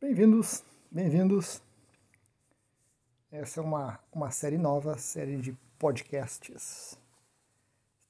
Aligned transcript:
Bem-vindos, 0.00 0.62
bem-vindos. 0.92 1.60
Essa 3.32 3.58
é 3.58 3.62
uma, 3.64 3.98
uma 4.12 4.30
série 4.30 4.56
nova, 4.56 4.96
série 4.96 5.36
de 5.38 5.52
podcasts. 5.76 6.96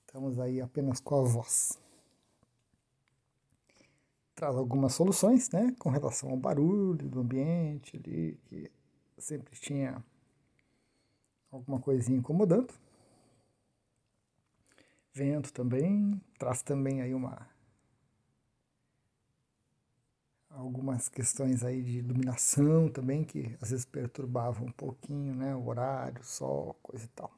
Estamos 0.07 0.39
aí 0.39 0.61
apenas 0.61 1.01
com 1.01 1.19
a 1.19 1.23
voz. 1.23 1.79
Traz 4.35 4.55
algumas 4.55 4.93
soluções, 4.93 5.49
né, 5.49 5.75
com 5.79 5.89
relação 5.89 6.29
ao 6.29 6.37
barulho 6.37 7.09
do 7.09 7.21
ambiente 7.21 7.97
ali, 7.97 8.39
que 8.45 8.71
sempre 9.17 9.59
tinha 9.59 10.05
alguma 11.51 11.81
coisinha 11.81 12.19
incomodando. 12.19 12.75
Vento 15.15 15.51
também, 15.55 16.21
traz 16.39 16.61
também 16.61 17.01
aí 17.01 17.15
uma 17.15 17.49
algumas 20.59 21.09
questões 21.09 21.63
aí 21.63 21.83
de 21.83 21.99
iluminação 21.99 22.89
também 22.89 23.23
que 23.23 23.57
às 23.61 23.71
vezes 23.71 23.85
perturbavam 23.85 24.67
um 24.67 24.73
pouquinho, 24.73 25.35
né, 25.35 25.55
o 25.55 25.67
horário, 25.69 26.23
sol, 26.25 26.75
coisa 26.83 27.05
e 27.05 27.09
tal. 27.09 27.33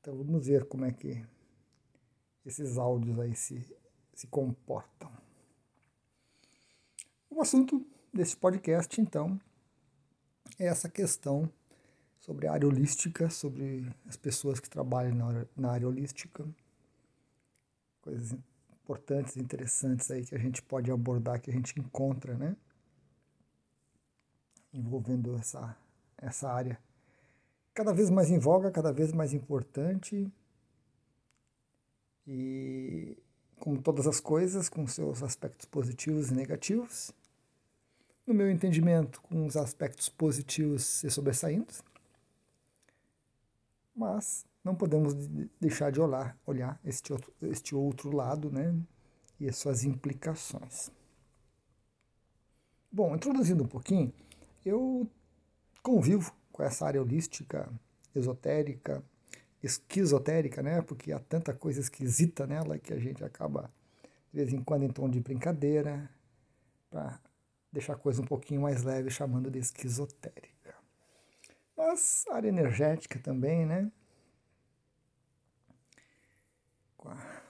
Então 0.00 0.16
vamos 0.16 0.46
ver 0.46 0.64
como 0.66 0.84
é 0.84 0.92
que 0.92 1.24
esses 2.46 2.78
áudios 2.78 3.18
aí 3.18 3.34
se, 3.34 3.66
se 4.14 4.28
comportam. 4.28 5.10
O 7.28 7.42
assunto 7.42 7.84
desse 8.14 8.36
podcast, 8.36 9.00
então, 9.00 9.38
é 10.58 10.66
essa 10.66 10.88
questão 10.88 11.50
sobre 12.20 12.46
a 12.46 12.52
área 12.52 12.68
holística, 12.68 13.28
sobre 13.28 13.92
as 14.06 14.16
pessoas 14.16 14.60
que 14.60 14.70
trabalham 14.70 15.46
na 15.56 15.72
área 15.72 15.88
holística, 15.88 16.48
coisas 18.02 18.38
importantes, 18.82 19.36
interessantes 19.36 20.10
aí 20.10 20.24
que 20.24 20.34
a 20.34 20.38
gente 20.38 20.62
pode 20.62 20.90
abordar, 20.90 21.40
que 21.40 21.50
a 21.50 21.54
gente 21.54 21.78
encontra, 21.78 22.36
né? 22.36 22.56
Envolvendo 24.72 25.36
essa, 25.36 25.76
essa 26.18 26.50
área 26.50 26.78
cada 27.74 27.92
vez 27.92 28.10
mais 28.10 28.30
em 28.30 28.38
voga, 28.38 28.70
cada 28.70 28.92
vez 28.92 29.12
mais 29.12 29.32
importante. 29.32 30.30
E 32.26 33.16
como 33.58 33.80
todas 33.80 34.06
as 34.06 34.20
coisas, 34.20 34.68
com 34.68 34.86
seus 34.86 35.22
aspectos 35.22 35.66
positivos 35.66 36.30
e 36.30 36.34
negativos. 36.34 37.12
No 38.26 38.34
meu 38.34 38.50
entendimento, 38.50 39.20
com 39.22 39.46
os 39.46 39.56
aspectos 39.56 40.08
positivos 40.08 40.84
se 40.84 41.10
sobressaindo. 41.10 41.72
Mas 43.94 44.46
não 44.62 44.74
podemos 44.74 45.14
deixar 45.60 45.90
de 45.90 46.00
olhar, 46.00 46.38
olhar 46.46 46.80
este, 46.84 47.12
outro, 47.12 47.32
este 47.42 47.74
outro 47.74 48.14
lado 48.14 48.50
né, 48.50 48.74
e 49.38 49.48
as 49.48 49.56
suas 49.56 49.84
implicações. 49.84 50.90
Bom, 52.92 53.14
introduzindo 53.14 53.64
um 53.64 53.68
pouquinho, 53.68 54.12
eu 54.64 55.08
convivo 55.82 56.34
com 56.52 56.62
essa 56.62 56.86
área 56.86 57.00
holística, 57.00 57.72
esotérica, 58.14 59.02
esquizotérica, 59.62 60.62
né, 60.62 60.82
porque 60.82 61.12
há 61.12 61.18
tanta 61.18 61.54
coisa 61.54 61.80
esquisita 61.80 62.46
nela 62.46 62.78
que 62.78 62.92
a 62.92 62.98
gente 62.98 63.24
acaba, 63.24 63.72
de 64.32 64.40
vez 64.40 64.52
em 64.52 64.62
quando, 64.62 64.84
em 64.84 64.88
tom 64.90 65.08
de 65.08 65.20
brincadeira, 65.20 66.10
para 66.90 67.20
deixar 67.72 67.94
a 67.94 67.96
coisa 67.96 68.20
um 68.20 68.26
pouquinho 68.26 68.62
mais 68.62 68.82
leve, 68.82 69.10
chamando 69.10 69.50
de 69.50 69.58
esquizotérica. 69.58 70.74
Mas 71.76 72.24
a 72.28 72.34
área 72.34 72.48
energética 72.48 73.18
também, 73.18 73.64
né? 73.64 73.90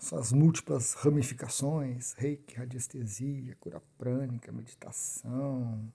Suas 0.00 0.32
múltiplas 0.32 0.94
ramificações, 0.94 2.14
reiki, 2.14 2.56
radiestesia, 2.56 3.54
cura 3.60 3.82
prânica, 3.98 4.50
meditação, 4.50 5.92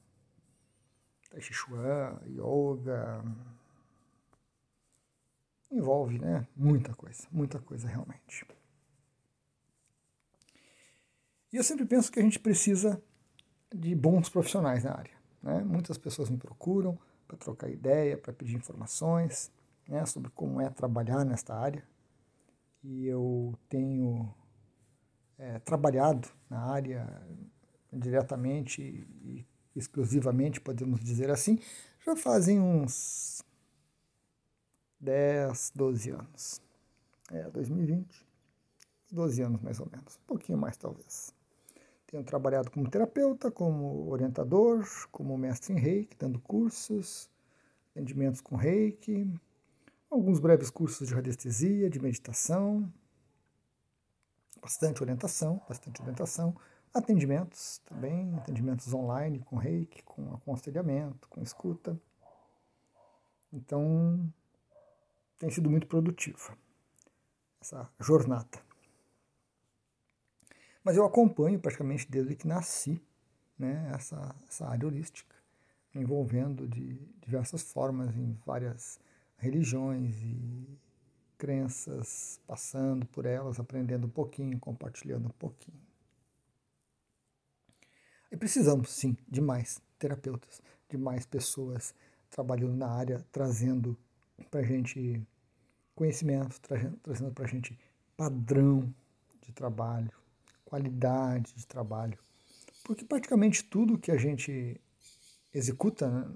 tai 1.32 1.42
chi 1.42 1.52
chuan, 1.52 2.22
yoga, 2.28 3.24
envolve 5.72 6.20
né, 6.20 6.48
muita 6.56 6.94
coisa, 6.94 7.28
muita 7.32 7.60
coisa 7.60 7.88
realmente. 7.88 8.46
E 11.52 11.58
eu 11.58 11.64
sempre 11.64 11.86
penso 11.86 12.12
que 12.12 12.20
a 12.20 12.24
gente 12.24 12.38
precisa 12.38 13.02
de 13.74 13.96
bons 13.96 14.30
profissionais 14.30 14.84
na 14.84 14.92
área. 14.92 15.18
Né? 15.42 15.64
Muitas 15.64 15.98
pessoas 15.98 16.30
me 16.30 16.38
procuram 16.38 16.98
para 17.28 17.38
trocar 17.38 17.70
ideia, 17.70 18.18
para 18.18 18.32
pedir 18.32 18.56
informações 18.56 19.52
né, 19.88 20.06
sobre 20.06 20.30
como 20.30 20.62
é 20.62 20.70
trabalhar 20.70 21.26
nesta 21.26 21.56
área 21.56 21.84
que 22.86 23.08
eu 23.08 23.58
tenho 23.68 24.32
é, 25.40 25.58
trabalhado 25.60 26.30
na 26.48 26.60
área 26.60 27.08
diretamente 27.92 28.82
e 28.82 29.46
exclusivamente, 29.76 30.62
podemos 30.62 31.04
dizer 31.04 31.32
assim, 31.32 31.60
já 32.06 32.16
fazem 32.16 32.60
uns 32.62 33.44
10, 35.00 35.72
12 35.76 36.12
anos. 36.12 36.62
É, 37.32 37.50
2020, 37.50 38.24
12 39.12 39.42
anos 39.42 39.62
mais 39.62 39.80
ou 39.80 39.90
menos, 39.92 40.18
um 40.18 40.28
pouquinho 40.28 40.58
mais 40.58 40.78
talvez. 40.78 41.34
Tenho 42.06 42.24
trabalhado 42.24 42.70
como 42.70 42.88
terapeuta, 42.88 43.50
como 43.50 44.08
orientador, 44.12 44.86
como 45.12 45.36
mestre 45.36 45.74
em 45.74 45.80
reiki, 45.80 46.16
dando 46.16 46.40
cursos, 46.40 47.28
atendimentos 47.92 48.42
com 48.42 48.56
reiki, 48.56 49.28
alguns 50.16 50.40
breves 50.40 50.70
cursos 50.70 51.08
de 51.08 51.14
radiestesia, 51.14 51.90
de 51.90 52.00
meditação, 52.00 52.92
bastante 54.62 55.04
orientação, 55.04 55.62
bastante 55.68 56.02
orientação, 56.02 56.56
atendimentos 56.94 57.80
também, 57.86 58.34
atendimentos 58.36 58.94
online 58.94 59.40
com 59.40 59.58
reiki, 59.58 60.02
com 60.04 60.34
aconselhamento, 60.34 61.28
com 61.28 61.42
escuta. 61.42 62.00
Então, 63.52 64.32
tem 65.38 65.50
sido 65.50 65.70
muito 65.70 65.86
produtiva 65.86 66.58
essa 67.62 67.90
jornada. 68.00 68.64
Mas 70.84 70.96
eu 70.96 71.06
acompanho 71.06 71.60
praticamente 71.60 72.10
desde 72.10 72.36
que 72.36 72.48
nasci 72.48 73.02
né, 73.58 73.92
essa, 73.94 74.36
essa 74.48 74.68
área 74.68 74.88
holística, 74.88 75.36
envolvendo 75.94 76.68
de 76.68 76.94
diversas 77.20 77.62
formas 77.62 78.16
em 78.16 78.34
várias 78.46 79.00
religiões 79.38 80.16
e 80.22 80.80
crenças, 81.38 82.40
passando 82.48 83.06
por 83.08 83.26
elas, 83.26 83.60
aprendendo 83.60 84.08
um 84.08 84.10
pouquinho, 84.10 84.60
compartilhando 84.60 85.28
um 85.28 85.38
pouquinho. 85.38 85.80
E 88.32 88.38
precisamos, 88.38 88.92
sim, 88.92 89.16
de 89.28 89.42
mais 89.42 89.82
terapeutas, 90.00 90.62
de 90.90 90.98
mais 90.98 91.26
pessoas 91.26 91.94
trabalhando 92.30 92.76
na 92.76 92.90
área, 92.90 93.26
trazendo 93.32 93.98
para 94.50 94.62
a 94.62 94.64
gente 94.64 95.26
conhecimento, 95.94 96.60
trazendo 97.02 97.32
para 97.32 97.46
a 97.46 97.48
gente 97.48 97.80
padrão 98.18 98.94
de 99.42 99.52
trabalho, 99.54 100.12
qualidade 100.66 101.54
de 101.56 101.66
trabalho. 101.66 102.18
Porque 102.84 103.06
praticamente 103.06 103.64
tudo 103.64 103.98
que 103.98 104.12
a 104.12 104.18
gente 104.18 104.80
executa 105.54 106.10
né, 106.10 106.28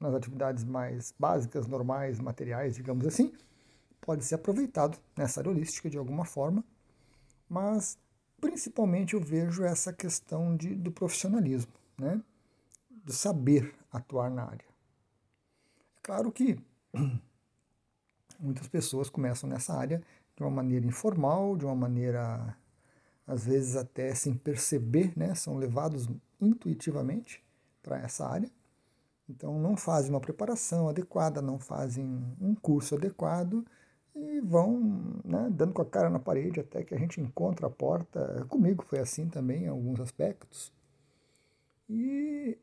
nas 0.00 0.14
atividades 0.14 0.64
mais 0.64 1.12
básicas, 1.18 1.66
normais, 1.66 2.20
materiais, 2.20 2.76
digamos 2.76 3.06
assim, 3.06 3.32
pode 4.00 4.24
ser 4.24 4.36
aproveitado 4.36 4.98
nessa 5.16 5.40
área 5.40 5.50
holística 5.50 5.90
de 5.90 5.98
alguma 5.98 6.24
forma, 6.24 6.64
mas 7.48 7.98
principalmente 8.40 9.14
eu 9.14 9.20
vejo 9.20 9.64
essa 9.64 9.92
questão 9.92 10.56
de, 10.56 10.74
do 10.74 10.92
profissionalismo, 10.92 11.72
né? 11.98 12.22
do 12.90 13.12
saber 13.12 13.74
atuar 13.90 14.30
na 14.30 14.44
área. 14.44 14.66
É 15.96 16.00
claro 16.02 16.30
que 16.30 16.58
muitas 18.38 18.68
pessoas 18.68 19.10
começam 19.10 19.48
nessa 19.48 19.74
área 19.74 20.02
de 20.36 20.42
uma 20.42 20.50
maneira 20.50 20.86
informal, 20.86 21.56
de 21.56 21.64
uma 21.64 21.74
maneira 21.74 22.56
às 23.26 23.44
vezes 23.44 23.76
até 23.76 24.14
sem 24.14 24.34
perceber, 24.34 25.12
né? 25.16 25.34
são 25.34 25.56
levados 25.56 26.08
intuitivamente 26.40 27.44
para 27.82 27.98
essa 27.98 28.26
área 28.26 28.50
então 29.28 29.58
não 29.58 29.76
fazem 29.76 30.10
uma 30.10 30.20
preparação 30.20 30.88
adequada, 30.88 31.42
não 31.42 31.58
fazem 31.58 32.04
um 32.40 32.54
curso 32.54 32.94
adequado 32.94 33.64
e 34.14 34.40
vão 34.40 35.20
né, 35.24 35.48
dando 35.50 35.72
com 35.72 35.82
a 35.82 35.86
cara 35.86 36.10
na 36.10 36.18
parede 36.18 36.60
até 36.60 36.82
que 36.82 36.94
a 36.94 36.98
gente 36.98 37.20
encontra 37.20 37.66
a 37.66 37.70
porta. 37.70 38.44
Comigo 38.48 38.84
foi 38.84 38.98
assim 38.98 39.28
também 39.28 39.64
em 39.64 39.68
alguns 39.68 40.00
aspectos. 40.00 40.72
E 41.88 42.58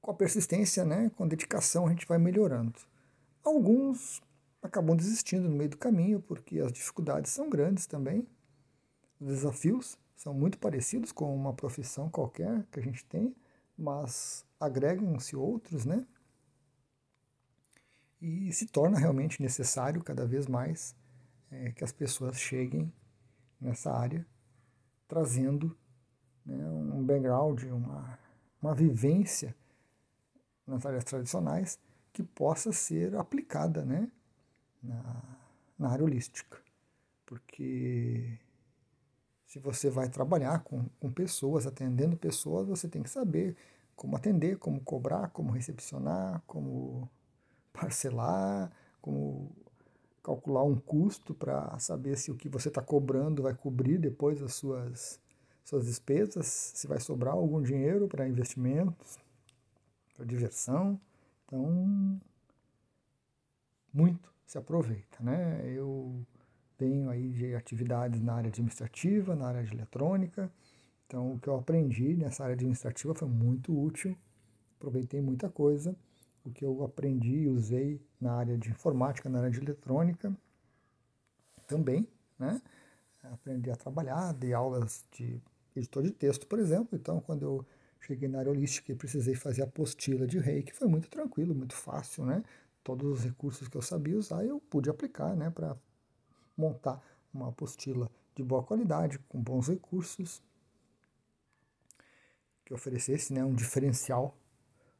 com 0.00 0.10
a 0.10 0.14
persistência, 0.14 0.84
né, 0.84 1.10
com 1.16 1.26
dedicação, 1.26 1.86
a 1.86 1.90
gente 1.90 2.06
vai 2.06 2.18
melhorando. 2.18 2.78
Alguns 3.42 4.22
acabam 4.62 4.96
desistindo 4.96 5.48
no 5.48 5.56
meio 5.56 5.70
do 5.70 5.78
caminho 5.78 6.20
porque 6.20 6.60
as 6.60 6.72
dificuldades 6.72 7.32
são 7.32 7.48
grandes 7.48 7.86
também. 7.86 8.26
Os 9.20 9.28
desafios 9.28 9.98
são 10.16 10.32
muito 10.34 10.58
parecidos 10.58 11.12
com 11.12 11.34
uma 11.34 11.52
profissão 11.52 12.08
qualquer 12.10 12.64
que 12.70 12.78
a 12.78 12.82
gente 12.82 13.04
tem, 13.06 13.34
mas 13.76 14.44
agregam-se 14.60 15.34
outros, 15.34 15.84
né? 15.86 16.06
E 18.20 18.52
se 18.52 18.66
torna 18.66 18.98
realmente 18.98 19.40
necessário 19.40 20.04
cada 20.04 20.26
vez 20.26 20.46
mais 20.46 20.94
é, 21.50 21.72
que 21.72 21.82
as 21.82 21.90
pessoas 21.90 22.38
cheguem 22.38 22.92
nessa 23.58 23.90
área 23.90 24.26
trazendo 25.08 25.76
né, 26.46 26.68
um 26.68 27.02
background, 27.02 27.64
uma, 27.64 28.18
uma 28.62 28.74
vivência 28.74 29.56
nas 30.66 30.86
áreas 30.86 31.02
tradicionais 31.02 31.78
que 32.12 32.22
possa 32.22 32.72
ser 32.72 33.16
aplicada 33.16 33.84
né, 33.84 34.10
na, 34.82 35.22
na 35.78 35.90
área 35.90 36.04
holística. 36.04 36.58
Porque 37.26 38.38
se 39.46 39.58
você 39.58 39.90
vai 39.90 40.08
trabalhar 40.08 40.62
com, 40.62 40.84
com 41.00 41.10
pessoas, 41.10 41.66
atendendo 41.66 42.16
pessoas, 42.16 42.68
você 42.68 42.88
tem 42.88 43.02
que 43.02 43.10
saber 43.10 43.56
como 44.00 44.16
atender, 44.16 44.56
como 44.56 44.80
cobrar, 44.80 45.28
como 45.28 45.52
recepcionar, 45.52 46.42
como 46.46 47.06
parcelar, 47.70 48.72
como 48.98 49.54
calcular 50.22 50.64
um 50.64 50.74
custo 50.74 51.34
para 51.34 51.78
saber 51.78 52.16
se 52.16 52.30
o 52.30 52.34
que 52.34 52.48
você 52.48 52.68
está 52.68 52.80
cobrando 52.80 53.42
vai 53.42 53.52
cobrir 53.52 53.98
depois 53.98 54.40
as 54.42 54.54
suas, 54.54 55.20
suas 55.62 55.84
despesas, 55.84 56.46
se 56.46 56.86
vai 56.86 56.98
sobrar 56.98 57.34
algum 57.34 57.60
dinheiro 57.60 58.08
para 58.08 58.26
investimentos, 58.26 59.18
para 60.14 60.24
diversão. 60.24 60.98
Então, 61.44 62.18
muito 63.92 64.32
se 64.46 64.56
aproveita, 64.56 65.18
né? 65.22 65.60
Eu 65.66 66.24
tenho 66.78 67.10
aí 67.10 67.28
de 67.32 67.54
atividades 67.54 68.18
na 68.18 68.32
área 68.32 68.48
administrativa, 68.48 69.36
na 69.36 69.48
área 69.48 69.62
de 69.62 69.74
eletrônica, 69.74 70.50
então, 71.10 71.32
o 71.32 71.40
que 71.40 71.48
eu 71.48 71.56
aprendi 71.56 72.14
nessa 72.14 72.44
área 72.44 72.54
administrativa 72.54 73.12
foi 73.12 73.26
muito 73.26 73.76
útil, 73.76 74.16
aproveitei 74.76 75.20
muita 75.20 75.50
coisa. 75.50 75.96
O 76.44 76.52
que 76.52 76.64
eu 76.64 76.84
aprendi 76.84 77.34
e 77.34 77.48
usei 77.48 78.00
na 78.20 78.34
área 78.34 78.56
de 78.56 78.70
informática, 78.70 79.28
na 79.28 79.40
área 79.40 79.50
de 79.50 79.58
eletrônica, 79.58 80.32
também, 81.66 82.08
né? 82.38 82.62
Aprendi 83.24 83.72
a 83.72 83.76
trabalhar, 83.76 84.32
dei 84.34 84.54
aulas 84.54 85.04
de 85.10 85.42
editor 85.74 86.04
de 86.04 86.12
texto, 86.12 86.46
por 86.46 86.60
exemplo. 86.60 86.96
Então, 86.96 87.20
quando 87.20 87.42
eu 87.42 87.66
cheguei 88.00 88.28
na 88.28 88.38
área 88.38 88.52
holística 88.52 88.92
e 88.92 88.94
precisei 88.94 89.34
fazer 89.34 89.62
apostila 89.62 90.28
de 90.28 90.38
reiki, 90.38 90.72
foi 90.72 90.86
muito 90.86 91.10
tranquilo, 91.10 91.52
muito 91.56 91.74
fácil, 91.74 92.24
né? 92.24 92.44
Todos 92.84 93.18
os 93.18 93.24
recursos 93.24 93.66
que 93.66 93.76
eu 93.76 93.82
sabia 93.82 94.16
usar, 94.16 94.44
eu 94.44 94.60
pude 94.60 94.88
aplicar, 94.88 95.34
né? 95.34 95.50
Para 95.50 95.76
montar 96.56 97.02
uma 97.34 97.48
apostila 97.48 98.08
de 98.36 98.44
boa 98.44 98.62
qualidade, 98.62 99.18
com 99.28 99.42
bons 99.42 99.66
recursos, 99.66 100.40
que 102.70 102.74
oferecesse 102.74 103.34
né, 103.34 103.44
um 103.44 103.52
diferencial, 103.52 104.38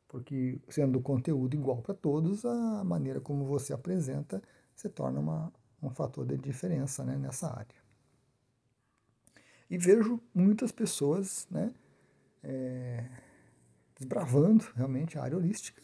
porque 0.08 0.60
sendo 0.68 0.98
o 0.98 1.02
conteúdo 1.02 1.54
igual 1.54 1.80
para 1.80 1.94
todos, 1.94 2.44
a 2.44 2.82
maneira 2.82 3.20
como 3.20 3.44
você 3.44 3.72
apresenta 3.72 4.42
se 4.74 4.88
torna 4.88 5.20
uma, 5.20 5.52
um 5.80 5.88
fator 5.88 6.26
de 6.26 6.36
diferença 6.36 7.04
né, 7.04 7.16
nessa 7.16 7.46
área. 7.48 7.80
E 9.70 9.78
vejo 9.78 10.20
muitas 10.34 10.72
pessoas 10.72 11.46
né, 11.48 11.72
é, 12.42 13.08
desbravando 13.96 14.64
realmente 14.74 15.16
a 15.16 15.22
área 15.22 15.36
holística, 15.36 15.80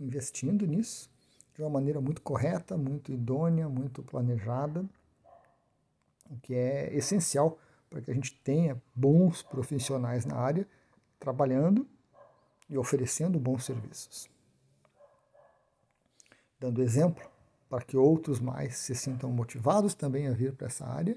investindo 0.00 0.66
nisso 0.66 1.08
de 1.54 1.62
uma 1.62 1.70
maneira 1.70 2.00
muito 2.00 2.20
correta, 2.20 2.76
muito 2.76 3.12
idônea, 3.12 3.68
muito 3.68 4.02
planejada, 4.02 4.84
o 6.28 6.36
que 6.40 6.52
é 6.52 6.92
essencial 6.96 7.60
para 7.88 8.00
que 8.00 8.10
a 8.10 8.14
gente 8.14 8.34
tenha 8.42 8.82
bons 8.92 9.40
profissionais 9.42 10.24
na 10.24 10.34
área 10.34 10.66
trabalhando 11.22 11.86
e 12.68 12.76
oferecendo 12.76 13.38
bons 13.38 13.64
serviços. 13.64 14.28
Dando 16.58 16.82
exemplo 16.82 17.30
para 17.68 17.84
que 17.84 17.96
outros 17.96 18.40
mais 18.40 18.76
se 18.76 18.92
sintam 18.96 19.30
motivados 19.30 19.94
também 19.94 20.26
a 20.26 20.32
vir 20.32 20.52
para 20.52 20.66
essa 20.66 20.84
área 20.84 21.16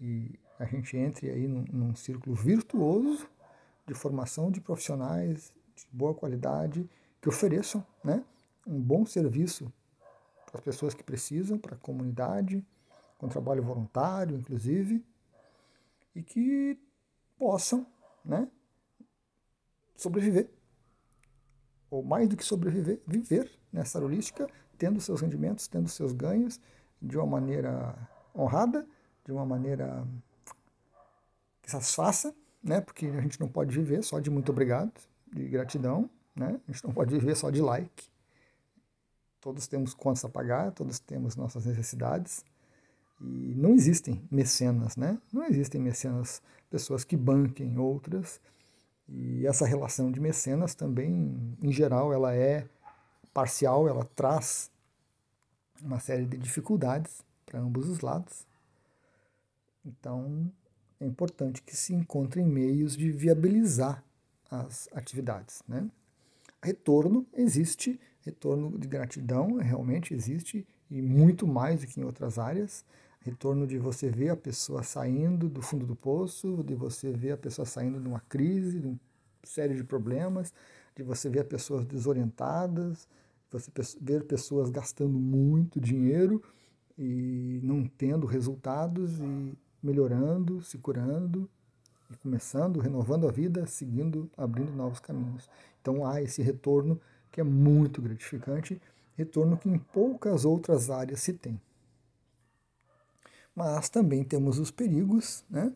e 0.00 0.38
a 0.58 0.64
gente 0.64 0.96
entre 0.96 1.28
aí 1.30 1.46
num, 1.46 1.64
num 1.70 1.94
círculo 1.94 2.34
virtuoso 2.34 3.28
de 3.86 3.92
formação 3.92 4.50
de 4.50 4.62
profissionais 4.62 5.52
de 5.76 5.86
boa 5.92 6.14
qualidade 6.14 6.88
que 7.20 7.28
ofereçam 7.28 7.84
né, 8.02 8.24
um 8.66 8.80
bom 8.80 9.04
serviço 9.04 9.70
para 10.46 10.58
as 10.58 10.64
pessoas 10.64 10.94
que 10.94 11.02
precisam, 11.02 11.58
para 11.58 11.74
a 11.74 11.78
comunidade, 11.78 12.64
com 13.18 13.28
trabalho 13.28 13.62
voluntário, 13.62 14.36
inclusive, 14.38 15.04
e 16.14 16.22
que 16.22 16.78
possam 17.36 17.86
né, 18.24 18.48
sobreviver, 19.96 20.48
ou 21.90 22.02
mais 22.02 22.28
do 22.28 22.36
que 22.36 22.44
sobreviver, 22.44 23.00
viver 23.06 23.50
nessa 23.72 24.02
holística, 24.02 24.48
tendo 24.76 25.00
seus 25.00 25.20
rendimentos, 25.20 25.68
tendo 25.68 25.88
seus 25.88 26.12
ganhos 26.12 26.60
de 27.00 27.16
uma 27.16 27.26
maneira 27.26 27.96
honrada, 28.34 28.86
de 29.24 29.32
uma 29.32 29.46
maneira 29.46 30.06
que 31.62 31.70
satisfaça, 31.70 32.34
né? 32.62 32.80
Porque 32.80 33.06
a 33.06 33.20
gente 33.20 33.40
não 33.40 33.48
pode 33.48 33.74
viver 33.74 34.02
só 34.02 34.18
de 34.18 34.30
muito 34.30 34.50
obrigado, 34.50 34.92
de 35.32 35.48
gratidão, 35.48 36.08
né? 36.34 36.60
A 36.68 36.72
gente 36.72 36.84
não 36.84 36.92
pode 36.92 37.14
viver 37.14 37.36
só 37.36 37.50
de 37.50 37.62
like. 37.62 38.08
Todos 39.40 39.66
temos 39.66 39.94
contas 39.94 40.24
a 40.24 40.28
pagar, 40.28 40.72
todos 40.72 40.98
temos 40.98 41.36
nossas 41.36 41.66
necessidades. 41.66 42.44
E 43.20 43.54
não 43.56 43.74
existem 43.74 44.22
mecenas, 44.30 44.96
né? 44.96 45.18
Não 45.32 45.44
existem 45.44 45.80
mecenas, 45.80 46.42
pessoas 46.70 47.04
que 47.04 47.16
banquem 47.16 47.78
outras 47.78 48.40
e 49.08 49.46
essa 49.46 49.66
relação 49.66 50.10
de 50.10 50.20
mecenas 50.20 50.74
também, 50.74 51.56
em 51.62 51.72
geral, 51.72 52.12
ela 52.12 52.34
é 52.34 52.66
parcial, 53.32 53.88
ela 53.88 54.04
traz 54.16 54.70
uma 55.82 56.00
série 56.00 56.24
de 56.24 56.38
dificuldades 56.38 57.22
para 57.44 57.60
ambos 57.60 57.88
os 57.88 58.00
lados. 58.00 58.46
Então, 59.84 60.50
é 60.98 61.06
importante 61.06 61.62
que 61.62 61.76
se 61.76 61.92
encontrem 61.92 62.46
meios 62.46 62.96
de 62.96 63.10
viabilizar 63.10 64.02
as 64.50 64.88
atividades. 64.92 65.62
Né? 65.68 65.88
Retorno 66.62 67.26
existe, 67.34 68.00
retorno 68.22 68.78
de 68.78 68.88
gratidão 68.88 69.56
realmente 69.56 70.14
existe, 70.14 70.66
e 70.90 71.02
muito 71.02 71.46
mais 71.46 71.80
do 71.80 71.86
que 71.86 72.00
em 72.00 72.04
outras 72.04 72.38
áreas 72.38 72.84
retorno 73.24 73.66
de 73.66 73.78
você 73.78 74.10
ver 74.10 74.28
a 74.28 74.36
pessoa 74.36 74.82
saindo 74.82 75.48
do 75.48 75.62
fundo 75.62 75.86
do 75.86 75.96
poço, 75.96 76.62
de 76.62 76.74
você 76.74 77.10
ver 77.10 77.32
a 77.32 77.36
pessoa 77.38 77.64
saindo 77.64 77.98
de 77.98 78.06
uma 78.06 78.20
crise, 78.20 78.78
de 78.78 78.86
uma 78.86 79.00
série 79.42 79.74
de 79.74 79.82
problemas, 79.82 80.52
de 80.94 81.02
você 81.02 81.30
ver 81.30 81.44
pessoas 81.44 81.86
desorientadas, 81.86 83.08
você 83.50 83.70
ver 83.98 84.24
pessoas 84.24 84.68
gastando 84.68 85.18
muito 85.18 85.80
dinheiro 85.80 86.42
e 86.98 87.60
não 87.62 87.86
tendo 87.86 88.26
resultados 88.26 89.18
e 89.18 89.58
melhorando, 89.82 90.62
se 90.62 90.76
curando 90.76 91.48
e 92.10 92.16
começando, 92.18 92.78
renovando 92.78 93.26
a 93.26 93.32
vida, 93.32 93.66
seguindo, 93.66 94.30
abrindo 94.36 94.72
novos 94.72 95.00
caminhos. 95.00 95.48
Então 95.80 96.06
há 96.06 96.20
esse 96.20 96.42
retorno 96.42 97.00
que 97.32 97.40
é 97.40 97.44
muito 97.44 98.02
gratificante, 98.02 98.80
retorno 99.16 99.56
que 99.56 99.68
em 99.68 99.78
poucas 99.78 100.44
outras 100.44 100.90
áreas 100.90 101.20
se 101.20 101.32
tem 101.32 101.58
mas 103.54 103.88
também 103.88 104.24
temos 104.24 104.58
os 104.58 104.70
perigos 104.70 105.44
né, 105.48 105.72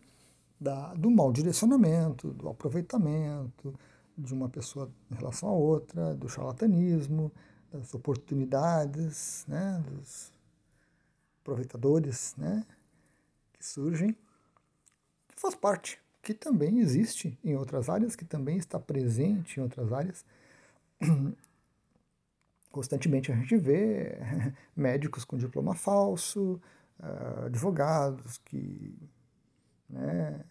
da, 0.61 0.93
do 0.95 1.11
mau 1.11 1.33
direcionamento, 1.33 2.33
do 2.33 2.49
aproveitamento 2.49 3.75
de 4.17 4.35
uma 4.35 4.49
pessoa 4.49 4.91
em 5.11 5.15
relação 5.15 5.49
a 5.49 5.53
outra, 5.53 6.15
do 6.15 6.29
charlatanismo, 6.29 7.31
das 7.71 7.95
oportunidades, 7.95 9.45
né, 9.47 9.83
dos 9.87 10.33
aproveitadores 11.41 12.35
né, 12.37 12.65
que 13.53 13.65
surgem, 13.65 14.13
que 15.29 15.41
faz 15.41 15.55
parte, 15.55 16.01
que 16.21 16.35
também 16.35 16.81
existe 16.81 17.39
em 17.45 17.55
outras 17.55 17.89
áreas, 17.89 18.17
que 18.17 18.25
também 18.25 18.57
está 18.57 18.79
presente 18.81 19.61
em 19.61 19.63
outras 19.63 19.93
áreas. 19.93 20.25
Constantemente 22.73 23.31
a 23.31 23.37
gente 23.37 23.57
vê 23.57 24.19
médicos 24.77 25.25
com 25.25 25.39
diploma 25.39 25.75
falso, 25.75 26.61
uh, 27.01 27.47
advogados 27.47 28.39
que 28.39 28.97
né, 29.89 30.45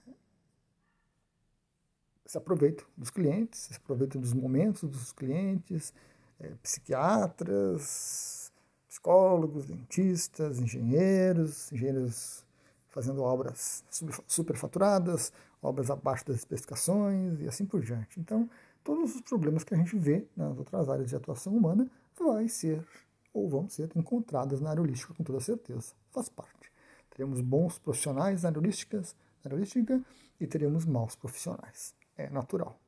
se 2.26 2.38
aproveitam 2.38 2.86
dos 2.98 3.10
clientes, 3.10 3.62
se 3.62 3.76
aproveitam 3.76 4.20
dos 4.20 4.34
momentos 4.34 4.90
dos 4.90 5.12
clientes, 5.12 5.94
é, 6.40 6.50
psiquiatras, 6.62 8.52
psicólogos, 8.88 9.66
dentistas, 9.66 10.60
engenheiros, 10.60 11.72
engenheiros 11.72 12.46
fazendo 12.90 13.22
obras 13.22 13.84
superfaturadas, 14.28 15.32
obras 15.62 15.90
abaixo 15.90 16.26
das 16.26 16.38
especificações 16.38 17.40
e 17.42 17.48
assim 17.48 17.66
por 17.66 17.82
diante. 17.82 18.20
Então, 18.20 18.50
todos 18.84 19.16
os 19.16 19.22
problemas 19.22 19.64
que 19.64 19.74
a 19.74 19.78
gente 19.78 19.98
vê 19.98 20.26
nas 20.36 20.58
outras 20.58 20.90
áreas 20.90 21.10
de 21.10 21.16
atuação 21.16 21.56
humana 21.56 21.90
vai 22.20 22.48
ser 22.48 22.86
ou 23.34 23.48
vão 23.48 23.70
ser 23.70 23.92
encontradas 23.96 24.60
na 24.60 24.72
área 24.72 24.82
holística 24.82 25.14
com 25.14 25.24
toda 25.24 25.40
certeza. 25.40 25.94
Faz 26.18 26.30
parte. 26.30 26.72
Teremos 27.12 27.42
bons 27.42 27.78
profissionais 27.78 28.42
na 28.42 28.50
área 28.50 28.58
holística, 28.58 28.98
na 28.98 29.06
área 29.46 29.56
holística 29.56 30.04
e 30.40 30.48
teremos 30.48 30.84
maus 30.84 31.16
profissionais. 31.16 31.94
É 32.16 32.28
natural. 32.28 32.82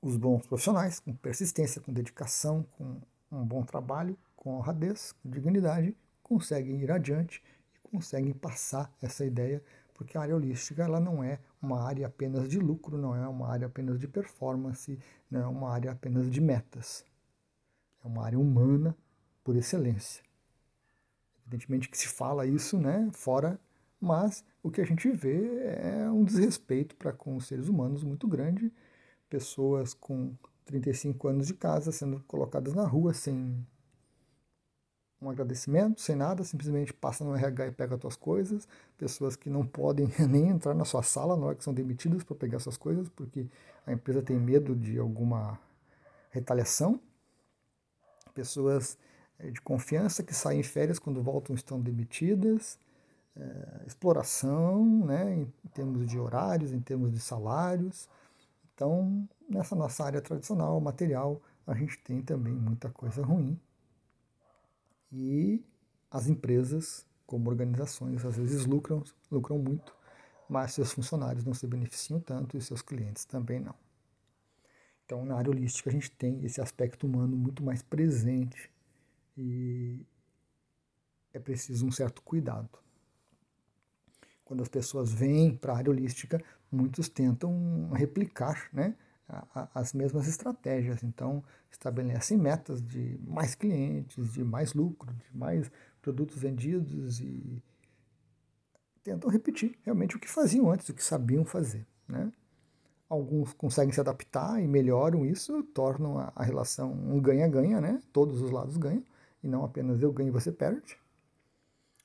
Os 0.00 0.16
bons 0.16 0.46
profissionais, 0.46 0.98
com 0.98 1.14
persistência, 1.14 1.78
com 1.78 1.92
dedicação, 1.92 2.62
com 2.78 3.02
um 3.30 3.44
bom 3.44 3.62
trabalho, 3.62 4.16
com 4.34 4.54
honradez, 4.56 5.12
com 5.12 5.28
dignidade, 5.28 5.94
conseguem 6.22 6.80
ir 6.80 6.90
adiante 6.90 7.44
e 7.74 7.88
conseguem 7.90 8.32
passar 8.32 8.90
essa 9.02 9.22
ideia, 9.22 9.62
porque 9.92 10.16
a 10.16 10.22
área 10.22 10.34
holística 10.34 10.82
ela 10.82 10.98
não 10.98 11.22
é 11.22 11.38
uma 11.60 11.82
área 11.82 12.06
apenas 12.06 12.48
de 12.48 12.58
lucro, 12.58 12.96
não 12.96 13.14
é 13.14 13.28
uma 13.28 13.46
área 13.46 13.66
apenas 13.66 14.00
de 14.00 14.08
performance, 14.08 14.98
não 15.30 15.42
é 15.42 15.46
uma 15.46 15.70
área 15.70 15.92
apenas 15.92 16.30
de 16.30 16.40
metas. 16.40 17.04
É 18.02 18.08
uma 18.08 18.24
área 18.24 18.38
humana 18.38 18.96
por 19.44 19.54
excelência. 19.54 20.29
Evidentemente 21.50 21.88
que 21.88 21.98
se 21.98 22.06
fala 22.06 22.46
isso, 22.46 22.78
né, 22.78 23.10
fora, 23.12 23.58
mas 24.00 24.44
o 24.62 24.70
que 24.70 24.80
a 24.80 24.84
gente 24.84 25.10
vê 25.10 25.64
é 25.64 26.08
um 26.08 26.22
desrespeito 26.22 26.94
para 26.94 27.12
com 27.12 27.36
os 27.36 27.46
seres 27.46 27.66
humanos 27.66 28.04
muito 28.04 28.28
grande, 28.28 28.72
pessoas 29.28 29.92
com 29.92 30.32
35 30.64 31.26
anos 31.26 31.48
de 31.48 31.54
casa 31.54 31.90
sendo 31.90 32.20
colocadas 32.28 32.72
na 32.72 32.86
rua 32.86 33.12
sem 33.12 33.66
um 35.20 35.28
agradecimento, 35.28 36.00
sem 36.00 36.14
nada, 36.14 36.44
simplesmente 36.44 36.94
passa 36.94 37.24
no 37.24 37.34
RH 37.34 37.66
e 37.66 37.72
pega 37.72 37.96
as 37.96 38.00
tuas 38.00 38.16
coisas, 38.16 38.68
pessoas 38.96 39.34
que 39.34 39.50
não 39.50 39.66
podem 39.66 40.08
nem 40.30 40.48
entrar 40.48 40.72
na 40.74 40.84
sua 40.84 41.02
sala 41.02 41.36
na 41.36 41.46
hora 41.46 41.56
que 41.56 41.64
são 41.64 41.74
demitidas 41.74 42.22
para 42.22 42.36
pegar 42.36 42.60
suas 42.60 42.76
coisas, 42.76 43.08
porque 43.08 43.46
a 43.84 43.92
empresa 43.92 44.22
tem 44.22 44.38
medo 44.38 44.74
de 44.76 44.98
alguma 44.98 45.58
retaliação, 46.30 47.00
pessoas 48.32 48.96
de 49.50 49.60
confiança 49.60 50.22
que 50.22 50.34
saem 50.34 50.60
em 50.60 50.62
férias 50.62 50.98
quando 50.98 51.22
voltam 51.22 51.54
estão 51.54 51.80
demitidas, 51.80 52.78
é, 53.36 53.84
exploração 53.86 54.84
né, 55.06 55.34
em 55.34 55.68
termos 55.72 56.06
de 56.06 56.18
horários, 56.18 56.72
em 56.72 56.80
termos 56.80 57.12
de 57.12 57.20
salários. 57.20 58.08
Então, 58.74 59.28
nessa 59.48 59.74
nossa 59.74 60.04
área 60.04 60.20
tradicional, 60.20 60.80
material, 60.80 61.40
a 61.66 61.74
gente 61.74 61.98
tem 61.98 62.20
também 62.20 62.52
muita 62.52 62.90
coisa 62.90 63.22
ruim. 63.22 63.58
E 65.12 65.64
as 66.10 66.28
empresas, 66.28 67.06
como 67.26 67.48
organizações, 67.48 68.24
às 68.24 68.36
vezes 68.36 68.66
lucram, 68.66 69.02
lucram 69.30 69.58
muito, 69.58 69.94
mas 70.48 70.72
seus 70.72 70.92
funcionários 70.92 71.44
não 71.44 71.54
se 71.54 71.66
beneficiam 71.66 72.20
tanto 72.20 72.56
e 72.56 72.60
seus 72.60 72.82
clientes 72.82 73.24
também 73.24 73.60
não. 73.60 73.74
Então, 75.04 75.24
na 75.24 75.36
área 75.36 75.50
holística, 75.50 75.90
a 75.90 75.92
gente 75.92 76.10
tem 76.10 76.44
esse 76.44 76.60
aspecto 76.60 77.06
humano 77.06 77.36
muito 77.36 77.64
mais 77.64 77.82
presente 77.82 78.69
e 79.40 80.06
é 81.32 81.38
preciso 81.38 81.86
um 81.86 81.90
certo 81.90 82.20
cuidado. 82.22 82.68
Quando 84.44 84.62
as 84.62 84.68
pessoas 84.68 85.12
vêm 85.12 85.56
para 85.56 85.72
a 85.72 85.76
área 85.76 85.90
holística, 85.90 86.42
muitos 86.70 87.08
tentam 87.08 87.90
replicar 87.92 88.68
né, 88.72 88.96
as 89.74 89.92
mesmas 89.94 90.26
estratégias. 90.26 91.02
Então, 91.02 91.42
estabelecem 91.70 92.36
metas 92.36 92.82
de 92.82 93.18
mais 93.26 93.54
clientes, 93.54 94.32
de 94.32 94.44
mais 94.44 94.74
lucro, 94.74 95.12
de 95.14 95.36
mais 95.36 95.70
produtos 96.02 96.36
vendidos 96.36 97.20
e 97.20 97.62
tentam 99.02 99.30
repetir 99.30 99.78
realmente 99.82 100.16
o 100.16 100.20
que 100.20 100.28
faziam 100.28 100.70
antes, 100.70 100.88
o 100.88 100.94
que 100.94 101.02
sabiam 101.02 101.44
fazer. 101.44 101.86
Né? 102.08 102.30
Alguns 103.08 103.52
conseguem 103.52 103.92
se 103.92 104.00
adaptar 104.00 104.60
e 104.60 104.66
melhoram 104.66 105.24
isso, 105.24 105.62
tornam 105.62 106.18
a 106.18 106.42
relação 106.42 106.92
um 106.92 107.20
ganha-ganha, 107.20 107.80
né? 107.80 108.02
todos 108.12 108.42
os 108.42 108.50
lados 108.50 108.76
ganham 108.76 109.04
e 109.42 109.48
não 109.48 109.64
apenas 109.64 110.02
eu 110.02 110.12
ganho 110.12 110.28
e 110.28 110.32
você 110.32 110.52
perde. 110.52 110.98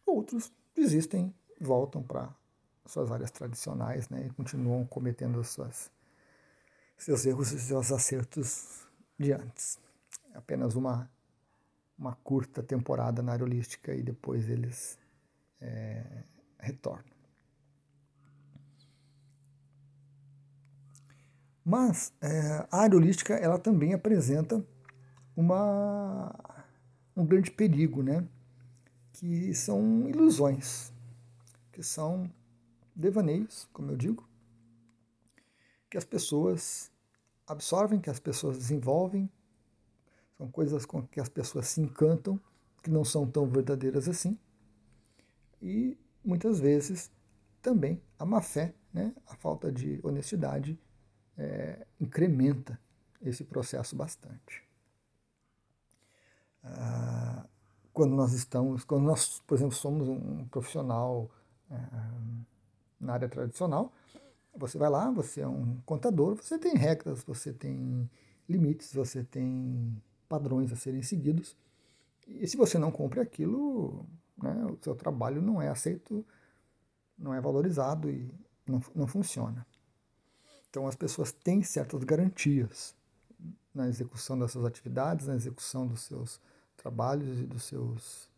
Outros 0.06 0.52
desistem, 0.76 1.34
voltam 1.60 2.02
para 2.02 2.34
suas 2.86 3.12
áreas 3.12 3.32
tradicionais 3.32 4.10
né, 4.10 4.28
e 4.28 4.30
continuam 4.32 4.86
cometendo 4.86 5.44
suas, 5.44 5.92
seus 6.98 7.26
erros 7.26 7.52
e 7.52 7.60
seus 7.60 7.92
acertos 7.92 8.86
de 9.18 9.32
antes. 9.32 9.80
É 10.34 10.38
apenas 10.38 10.76
uma, 10.76 11.10
uma 11.98 12.16
curta 12.16 12.62
temporada 12.62 13.22
na 13.22 13.32
área 13.32 13.46
holística 13.46 13.94
e 13.94 14.04
depois 14.04 14.50
eles 14.50 15.00
é, 15.60 16.24
retornam. 16.60 17.16
Mas 21.64 22.14
é, 22.22 22.68
a 22.70 22.82
área 22.82 22.96
holística 22.96 23.34
ela 23.34 23.58
também 23.58 23.94
apresenta 23.94 24.64
uma 25.36 26.55
um 27.16 27.26
grande 27.26 27.52
perigo, 27.52 28.04
né? 28.04 28.28
que 29.16 29.54
são 29.54 30.10
ilusões, 30.10 30.92
que 31.72 31.82
são 31.82 32.30
devaneios, 32.94 33.68
como 33.72 33.92
eu 33.92 33.96
digo, 33.96 34.28
que 35.90 35.98
as 35.98 36.04
pessoas 36.04 36.92
absorvem, 37.48 38.00
que 38.00 38.10
as 38.10 38.20
pessoas 38.20 38.58
desenvolvem, 38.58 39.30
são 40.38 40.52
coisas 40.52 40.86
com 40.86 41.02
que 41.02 41.22
as 41.22 41.30
pessoas 41.30 41.68
se 41.68 41.80
encantam, 41.80 42.40
que 42.84 42.90
não 42.90 43.06
são 43.06 43.26
tão 43.26 43.48
verdadeiras 43.48 44.10
assim, 44.10 44.38
e 45.62 45.98
muitas 46.24 46.60
vezes 46.60 47.10
também 47.62 48.02
a 48.20 48.26
má 48.26 48.42
fé, 48.42 48.74
né, 48.94 49.14
a 49.28 49.36
falta 49.36 49.72
de 49.72 50.00
honestidade, 50.04 50.78
é, 51.38 51.88
incrementa 52.00 52.80
esse 53.22 53.46
processo 53.46 53.96
bastante. 53.96 54.64
Ah, 56.64 57.48
quando 57.96 58.14
nós 58.14 58.34
estamos, 58.34 58.84
quando 58.84 59.06
nós, 59.06 59.40
por 59.48 59.56
exemplo, 59.56 59.74
somos 59.74 60.10
um 60.10 60.46
profissional 60.50 61.32
é, 61.72 61.76
na 63.00 63.14
área 63.14 63.30
tradicional, 63.30 63.92
você 64.54 64.78
vai 64.78 64.90
lá, 64.90 65.10
você 65.10 65.42
é 65.42 65.48
um 65.48 65.78
contador, 65.86 66.36
você 66.36 66.60
tem 66.60 66.76
regras, 66.76 67.24
você 67.24 67.54
tem 67.54 68.10
limites, 68.50 68.94
você 68.94 69.24
tem 69.24 69.96
padrões 70.28 70.74
a 70.74 70.76
serem 70.76 71.02
seguidos. 71.02 71.56
E 72.28 72.46
se 72.46 72.58
você 72.58 72.78
não 72.78 72.92
cumpre 72.92 73.22
aquilo, 73.22 74.06
né, 74.38 74.66
o 74.66 74.78
seu 74.84 74.94
trabalho 74.94 75.42
não 75.42 75.62
é 75.62 75.70
aceito, 75.70 76.26
não 77.18 77.34
é 77.34 77.40
valorizado 77.40 78.10
e 78.10 78.30
não, 78.68 78.82
não 78.94 79.08
funciona. 79.08 79.66
Então 80.70 80.86
as 80.86 80.98
pessoas 80.98 81.32
têm 81.32 81.64
certas 81.64 82.04
garantias 82.04 82.94
na 83.74 83.88
execução 83.88 84.38
dessas 84.38 84.66
atividades, 84.66 85.28
na 85.28 85.36
execução 85.36 85.88
dos 85.88 86.02
seus 86.02 86.42
trabalhos 86.76 87.40
e 87.40 87.44
dos 87.44 87.64
seus, 87.64 88.30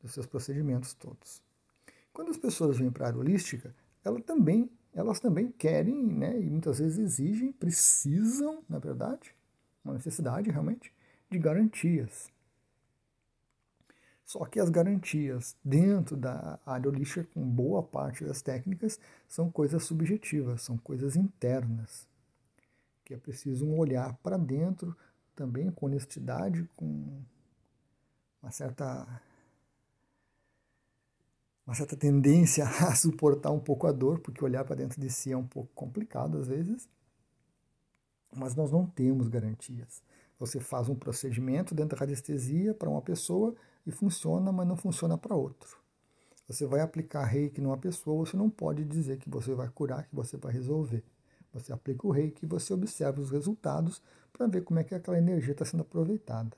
dos 0.00 0.12
seus 0.12 0.26
procedimentos 0.26 0.94
todos. 0.94 1.42
Quando 2.12 2.30
as 2.30 2.36
pessoas 2.36 2.78
vêm 2.78 2.90
para 2.90 3.04
a 3.04 3.08
área 3.08 3.20
holística, 3.20 3.74
ela 4.04 4.20
também, 4.20 4.70
elas 4.94 5.20
também 5.20 5.50
querem, 5.50 6.02
né, 6.02 6.40
e 6.40 6.48
muitas 6.48 6.78
vezes 6.78 6.98
exigem, 6.98 7.52
precisam, 7.52 8.62
na 8.68 8.78
verdade, 8.78 9.34
uma 9.84 9.94
necessidade 9.94 10.50
realmente, 10.50 10.92
de 11.30 11.38
garantias. 11.38 12.30
Só 14.24 14.44
que 14.44 14.58
as 14.58 14.68
garantias 14.68 15.56
dentro 15.64 16.16
da 16.16 16.58
área 16.66 16.88
holística, 16.88 17.28
com 17.32 17.48
boa 17.48 17.82
parte 17.82 18.24
das 18.24 18.42
técnicas, 18.42 18.98
são 19.28 19.50
coisas 19.50 19.84
subjetivas, 19.84 20.62
são 20.62 20.76
coisas 20.76 21.14
internas, 21.14 22.08
que 23.04 23.14
é 23.14 23.16
preciso 23.16 23.64
um 23.64 23.78
olhar 23.78 24.14
para 24.22 24.36
dentro, 24.36 24.96
também 25.34 25.70
com 25.70 25.86
honestidade, 25.86 26.68
com 26.74 27.22
uma 28.42 28.50
certa 28.50 29.22
uma 31.66 31.74
certa 31.74 31.96
tendência 31.96 32.64
a 32.86 32.94
suportar 32.94 33.50
um 33.50 33.58
pouco 33.58 33.86
a 33.86 33.92
dor, 33.92 34.20
porque 34.20 34.44
olhar 34.44 34.64
para 34.64 34.76
dentro 34.76 35.00
de 35.00 35.10
si 35.10 35.32
é 35.32 35.36
um 35.36 35.46
pouco 35.46 35.70
complicado 35.74 36.38
às 36.38 36.46
vezes. 36.46 36.88
Mas 38.34 38.54
nós 38.54 38.70
não 38.70 38.86
temos 38.86 39.28
garantias. 39.28 40.02
Você 40.38 40.60
faz 40.60 40.88
um 40.88 40.94
procedimento 40.94 41.74
dentro 41.74 41.96
da 41.96 42.00
radiestesia 42.00 42.74
para 42.74 42.90
uma 42.90 43.00
pessoa 43.00 43.54
e 43.86 43.90
funciona, 43.90 44.52
mas 44.52 44.68
não 44.68 44.76
funciona 44.76 45.16
para 45.16 45.34
outro. 45.34 45.78
Você 46.46 46.66
vai 46.66 46.80
aplicar 46.80 47.24
reiki 47.24 47.60
numa 47.60 47.76
pessoa, 47.76 48.24
você 48.24 48.36
não 48.36 48.48
pode 48.48 48.84
dizer 48.84 49.18
que 49.18 49.28
você 49.28 49.54
vai 49.54 49.68
curar, 49.68 50.06
que 50.06 50.14
você 50.14 50.36
vai 50.36 50.52
resolver. 50.52 51.02
Você 51.52 51.72
aplica 51.72 52.06
o 52.06 52.10
reiki 52.10 52.44
e 52.44 52.48
você 52.48 52.72
observa 52.72 53.20
os 53.20 53.30
resultados 53.30 54.02
para 54.32 54.46
ver 54.46 54.62
como 54.62 54.78
é 54.78 54.84
que 54.84 54.94
aquela 54.94 55.18
energia 55.18 55.52
está 55.52 55.64
sendo 55.64 55.80
aproveitada. 55.80 56.56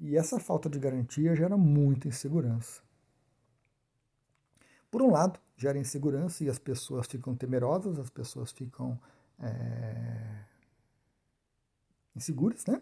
E 0.00 0.16
essa 0.16 0.40
falta 0.40 0.68
de 0.68 0.78
garantia 0.78 1.36
gera 1.36 1.58
muita 1.58 2.08
insegurança. 2.08 2.82
Por 4.90 5.02
um 5.02 5.10
lado, 5.10 5.38
gera 5.56 5.78
insegurança 5.78 6.42
e 6.42 6.48
as 6.48 6.58
pessoas 6.58 7.06
ficam 7.06 7.36
temerosas, 7.36 7.98
as 7.98 8.08
pessoas 8.08 8.50
ficam 8.50 8.98
é, 9.38 10.44
inseguras, 12.16 12.64
né? 12.66 12.80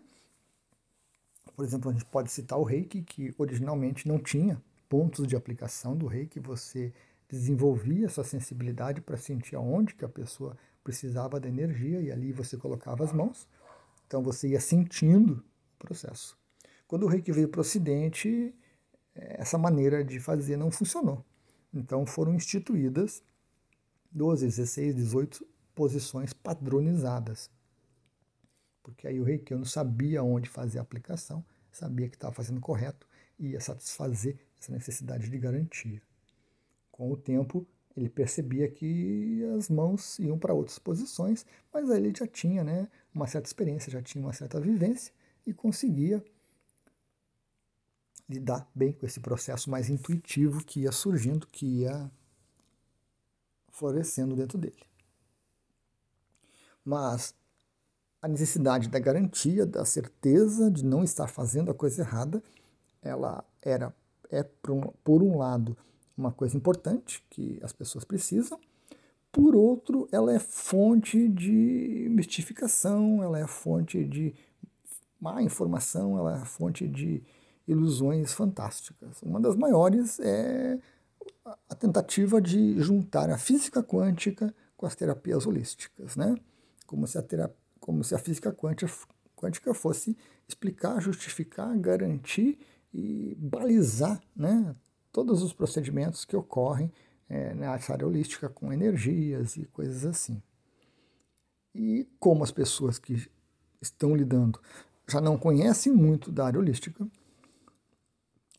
Por 1.57 1.65
exemplo, 1.65 1.91
a 1.91 1.93
gente 1.93 2.05
pode 2.05 2.31
citar 2.31 2.57
o 2.57 2.63
reiki, 2.63 3.03
que 3.03 3.35
originalmente 3.37 4.07
não 4.07 4.19
tinha 4.19 4.63
pontos 4.89 5.27
de 5.27 5.35
aplicação 5.35 5.97
do 5.97 6.07
reiki, 6.07 6.39
você 6.39 6.93
desenvolvia 7.29 8.07
essa 8.07 8.23
sensibilidade 8.23 9.01
para 9.01 9.17
sentir 9.17 9.57
aonde 9.57 9.95
que 9.95 10.05
a 10.05 10.09
pessoa 10.09 10.57
precisava 10.85 11.39
da 11.41 11.49
energia 11.49 12.01
e 12.01 12.13
ali 12.13 12.33
você 12.33 12.57
colocava 12.57 13.03
as 13.03 13.13
mãos. 13.13 13.47
Então 14.07 14.23
você 14.23 14.49
ia 14.49 14.61
sentindo 14.61 15.45
o 15.75 15.79
processo. 15.79 16.39
Quando 16.88 17.02
o 17.04 17.07
reiki 17.07 17.30
veio 17.30 17.49
para 17.49 17.59
o 17.59 17.61
ocidente, 17.61 18.54
essa 19.14 19.59
maneira 19.59 20.02
de 20.02 20.18
fazer 20.18 20.57
não 20.57 20.71
funcionou. 20.71 21.23
Então 21.73 22.07
foram 22.07 22.35
instituídas 22.35 23.23
12, 24.11 24.47
16, 24.47 24.95
18 24.97 25.47
posições 25.75 26.33
padronizadas. 26.33 27.50
Porque 28.83 29.07
aí 29.07 29.21
o 29.21 29.23
reikiano 29.23 29.66
sabia 29.66 30.23
onde 30.23 30.49
fazer 30.49 30.78
a 30.78 30.83
aplicação, 30.83 31.45
sabia 31.71 32.09
que 32.09 32.16
estava 32.16 32.33
fazendo 32.33 32.59
correto 32.59 33.07
e 33.38 33.49
ia 33.49 33.61
satisfazer 33.61 34.38
essa 34.59 34.73
necessidade 34.73 35.28
de 35.28 35.38
garantia. 35.38 36.00
Com 36.90 37.12
o 37.12 37.16
tempo, 37.18 37.66
ele 37.95 38.09
percebia 38.09 38.66
que 38.66 39.45
as 39.59 39.68
mãos 39.68 40.18
iam 40.18 40.38
para 40.38 40.54
outras 40.54 40.78
posições, 40.78 41.45
mas 41.71 41.90
aí 41.90 41.99
ele 41.99 42.14
já 42.16 42.26
tinha 42.26 42.64
né, 42.64 42.88
uma 43.14 43.26
certa 43.26 43.47
experiência, 43.47 43.92
já 43.92 44.00
tinha 44.00 44.25
uma 44.25 44.33
certa 44.33 44.59
vivência 44.59 45.12
e 45.47 45.52
conseguia 45.52 46.25
lidar 48.29 48.69
bem 48.75 48.93
com 48.93 49.07
esse 49.07 49.21
processo 49.21 49.71
mais 49.71 49.89
intuitivo 49.89 50.65
que 50.65 50.81
ia 50.81 50.93
surgindo, 50.93 51.47
que 51.47 51.67
ia 51.83 52.11
florescendo 53.71 54.37
dentro 54.37 54.59
dele. 54.59 54.83
Mas 56.85 57.35
a 58.21 58.29
necessidade 58.29 58.89
da 58.89 58.99
garantia, 58.99 59.65
da 59.65 59.85
certeza 59.85 60.71
de 60.71 60.85
não 60.85 61.05
estar 61.05 61.29
fazendo 61.29 61.71
a 61.71 61.75
coisa 61.75 62.03
errada, 62.03 62.43
ela 63.03 63.45
era 63.63 63.95
é 64.31 64.43
por 64.43 65.23
um, 65.23 65.39
lado 65.39 65.77
uma 66.17 66.31
coisa 66.31 66.57
importante 66.57 67.25
que 67.31 67.59
as 67.63 67.73
pessoas 67.73 68.05
precisam, 68.05 68.61
por 69.33 69.55
outro, 69.55 70.09
ela 70.11 70.35
é 70.35 70.39
fonte 70.39 71.29
de 71.29 72.09
mistificação, 72.11 73.23
ela 73.23 73.39
é 73.39 73.47
fonte 73.47 74.05
de 74.05 74.35
má 75.21 75.43
informação, 75.43 76.19
ela 76.19 76.41
é 76.41 76.45
fonte 76.45 76.87
de 76.89 77.23
ilusões 77.69 78.33
fantásticas. 78.33 79.23
Uma 79.23 79.39
das 79.39 79.55
maiores 79.55 80.19
é 80.19 80.79
a 81.69 81.75
tentativa 81.75 82.41
de 82.41 82.81
juntar 82.81 83.31
a 83.31 83.39
física 83.39 83.83
quântica 83.83 84.55
com 84.77 84.87
as 84.87 84.95
terapias 84.95 85.47
holísticas, 85.47 86.17
né? 86.17 86.35
Como 86.87 87.07
se 87.07 87.19
a, 87.19 87.23
terapia, 87.23 87.57
como 87.79 88.03
se 88.03 88.15
a 88.15 88.19
física 88.19 88.53
quântica, 88.53 88.91
quântica 89.37 89.75
fosse 89.75 90.17
explicar, 90.49 91.01
justificar, 91.01 91.77
garantir 91.79 92.59
e 92.93 93.37
balizar 93.39 94.21
né, 94.35 94.75
todos 95.13 95.43
os 95.43 95.53
procedimentos 95.53 96.25
que 96.25 96.35
ocorrem 96.35 96.91
é, 97.29 97.55
nessa 97.55 97.93
área 97.93 98.07
holística 98.07 98.49
com 98.49 98.73
energias 98.73 99.57
e 99.57 99.67
coisas 99.67 100.07
assim. 100.07 100.43
E 101.75 102.09
como 102.19 102.43
as 102.43 102.51
pessoas 102.51 102.99
que 102.99 103.31
estão 103.81 104.17
lidando 104.17 104.59
já 105.09 105.21
não 105.21 105.39
conhecem 105.39 105.93
muito 105.93 106.31
da 106.33 106.47
área 106.47 106.59
holística, 106.59 107.07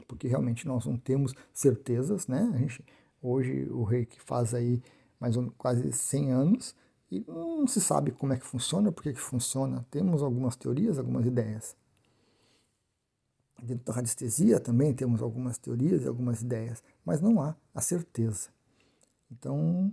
porque 0.08 0.28
realmente 0.28 0.68
nós 0.68 0.86
não 0.86 0.98
temos 0.98 1.34
certezas, 1.54 2.28
né? 2.28 2.52
Gente, 2.58 2.84
hoje 3.22 3.68
o 3.70 3.84
rei 3.84 4.06
que 4.06 4.22
faz 4.22 4.54
aí 4.54 4.82
mais 5.20 5.36
ou 5.36 5.44
menos 5.44 5.56
quase 5.58 5.92
100 5.92 6.32
anos 6.32 6.76
e 7.12 7.24
não 7.28 7.68
se 7.68 7.82
sabe 7.82 8.12
como 8.12 8.34
é 8.34 8.38
que 8.38 8.46
funciona, 8.46 8.92
por 8.92 9.04
que, 9.04 9.14
que 9.14 9.20
funciona. 9.20 9.86
Temos 9.90 10.22
algumas 10.22 10.56
teorias, 10.56 10.98
algumas 10.98 11.26
ideias. 11.26 11.76
Dentro 13.62 13.86
da 13.86 13.94
radiestesia 13.94 14.60
também 14.60 14.94
temos 14.94 15.22
algumas 15.22 15.58
teorias 15.58 16.04
e 16.04 16.08
algumas 16.08 16.42
ideias, 16.42 16.82
mas 17.04 17.20
não 17.20 17.42
há 17.42 17.56
a 17.74 17.82
certeza. 17.82 18.50
Então, 19.30 19.92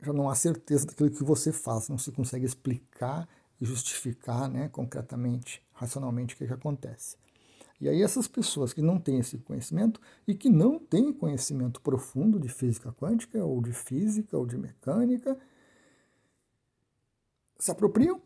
já 0.00 0.12
não 0.12 0.28
há 0.28 0.34
certeza 0.34 0.86
daquilo 0.86 1.10
que 1.10 1.24
você 1.24 1.52
faz, 1.52 1.88
não 1.88 1.98
se 1.98 2.12
consegue 2.12 2.44
explicar 2.44 3.28
e 3.60 3.64
justificar 3.64 4.48
né, 4.48 4.68
concretamente, 4.68 5.62
racionalmente, 5.72 6.34
o 6.34 6.38
que, 6.38 6.46
que 6.46 6.52
acontece. 6.52 7.16
E 7.80 7.88
aí 7.88 8.02
essas 8.02 8.26
pessoas 8.26 8.72
que 8.72 8.80
não 8.80 8.98
têm 8.98 9.18
esse 9.18 9.38
conhecimento 9.38 10.00
e 10.26 10.34
que 10.34 10.48
não 10.48 10.78
têm 10.78 11.12
conhecimento 11.12 11.80
profundo 11.80 12.40
de 12.40 12.48
física 12.48 12.92
quântica, 12.92 13.44
ou 13.44 13.60
de 13.60 13.72
física, 13.72 14.36
ou 14.36 14.46
de 14.46 14.56
mecânica, 14.56 15.38
se 17.58 17.70
apropriam 17.70 18.20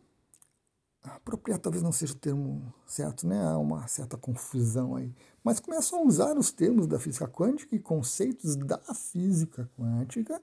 apropriar 1.03 1.59
talvez 1.59 1.81
não 1.81 1.91
seja 1.91 2.13
o 2.13 2.17
termo 2.17 2.73
certo, 2.85 3.27
né? 3.27 3.43
Há 3.43 3.57
uma 3.57 3.87
certa 3.87 4.17
confusão 4.17 4.95
aí. 4.95 5.13
Mas 5.43 5.59
começam 5.59 5.99
a 5.99 6.03
usar 6.03 6.37
os 6.37 6.51
termos 6.51 6.85
da 6.87 6.99
física 6.99 7.27
quântica 7.27 7.75
e 7.75 7.79
conceitos 7.79 8.55
da 8.55 8.79
física 8.93 9.69
quântica 9.77 10.41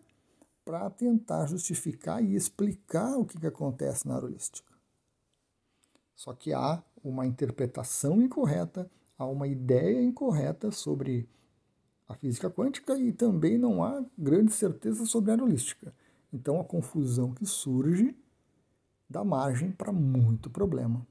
para 0.65 0.91
tentar 0.91 1.47
justificar 1.47 2.23
e 2.23 2.35
explicar 2.35 3.17
o 3.17 3.25
que, 3.25 3.39
que 3.39 3.47
acontece 3.47 4.07
na 4.07 4.15
aerolística. 4.15 4.73
Só 6.15 6.35
que 6.35 6.53
há 6.53 6.83
uma 7.03 7.27
interpretação 7.27 8.21
incorreta, 8.21 8.91
há 9.17 9.27
uma 9.27 9.47
ideia 9.47 10.03
incorreta 10.03 10.71
sobre 10.71 11.29
a 12.09 12.15
física 12.15 12.51
quântica 12.51 12.99
e 12.99 13.13
também 13.13 13.59
não 13.59 13.83
há 13.83 14.03
grande 14.17 14.53
certeza 14.53 15.05
sobre 15.05 15.31
a 15.31 15.35
aerolística. 15.35 15.93
Então 16.33 16.61
a 16.61 16.65
confusão 16.65 17.33
que 17.33 17.45
surge 17.45 18.17
dá 19.09 19.25
margem 19.25 19.71
para 19.71 19.93
muito 19.93 20.51
problema. 20.51 21.07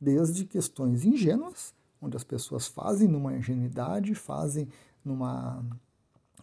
Desde 0.00 0.44
questões 0.44 1.04
ingênuas, 1.04 1.74
onde 2.00 2.16
as 2.16 2.24
pessoas 2.24 2.66
fazem 2.66 3.08
numa 3.08 3.34
ingenuidade, 3.34 4.14
fazem 4.14 4.68
numa, 5.04 5.64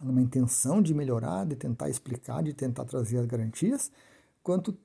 numa 0.00 0.20
intenção 0.20 0.80
de 0.80 0.94
melhorar, 0.94 1.44
de 1.44 1.56
tentar 1.56 1.90
explicar, 1.90 2.42
de 2.42 2.54
tentar 2.54 2.84
trazer 2.84 3.18
as 3.18 3.26
garantias, 3.26 3.92
quanto 4.42 4.76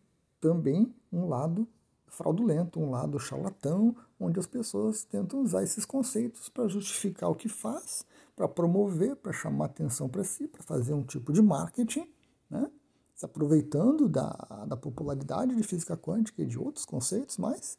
também 0.42 0.94
um 1.12 1.28
lado 1.28 1.68
fraudulento, 2.15 2.80
um 2.80 2.89
lado 2.89 3.19
charlatão, 3.19 3.95
onde 4.19 4.39
as 4.39 4.47
pessoas 4.47 5.04
tentam 5.04 5.41
usar 5.41 5.63
esses 5.63 5.86
conceitos 5.86 6.49
para 6.49 6.67
justificar 6.67 7.30
o 7.30 7.36
que 7.36 7.49
faz, 7.49 8.06
para 8.36 8.47
promover, 8.47 9.15
para 9.15 9.32
chamar 9.32 9.65
atenção 9.65 10.10
para 10.10 10.23
si, 10.23 10.47
para 10.47 10.63
fazer 10.63 10.93
um 10.93 11.04
tipo 11.04 11.32
de 11.32 11.41
marketing, 11.41 12.10
né? 12.49 12.69
se 13.13 13.25
aproveitando 13.25 14.10
da, 14.10 14.65
da 14.67 14.75
popularidade 14.75 15.56
de 15.56 15.63
física 15.63 15.95
quântica 15.95 16.41
e 16.41 16.45
de 16.45 16.60
outros 16.60 16.86
conceitos, 16.86 17.38
mas 17.38 17.78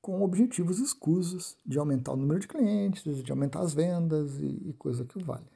com 0.00 0.22
objetivos 0.22 0.78
escusos 0.80 1.56
de 1.64 1.78
aumentar 1.78 2.12
o 2.12 2.16
número 2.16 2.40
de 2.40 2.48
clientes, 2.48 3.22
de 3.22 3.30
aumentar 3.30 3.60
as 3.60 3.72
vendas 3.72 4.38
e, 4.38 4.68
e 4.68 4.72
coisa 4.74 5.04
que 5.04 5.22
vale. 5.22 5.46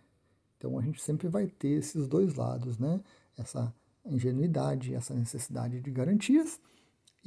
Então 0.57 0.79
a 0.79 0.83
gente 0.83 1.03
sempre 1.03 1.29
vai 1.29 1.47
ter 1.47 1.79
esses 1.79 2.09
dois 2.09 2.35
lados, 2.35 2.79
né? 2.79 3.01
Essa 3.37 3.73
ingenuidade, 4.05 4.95
essa 4.95 5.15
necessidade 5.15 5.81
de 5.81 5.91
garantias 5.91 6.61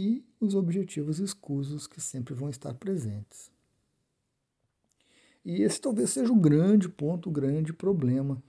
e 0.02 0.26
os 0.40 0.56
objetivos 0.56 1.20
escusos 1.20 1.86
que 1.86 2.02
sempre 2.02 2.34
vão 2.34 2.50
estar 2.50 2.74
presentes. 2.74 3.52
E 5.46 5.62
esse 5.62 5.80
talvez 5.80 6.10
seja 6.10 6.32
o 6.32 6.36
grande 6.36 6.90
ponto, 6.90 7.30
o 7.30 7.32
grande 7.32 7.72
problema 7.72 8.42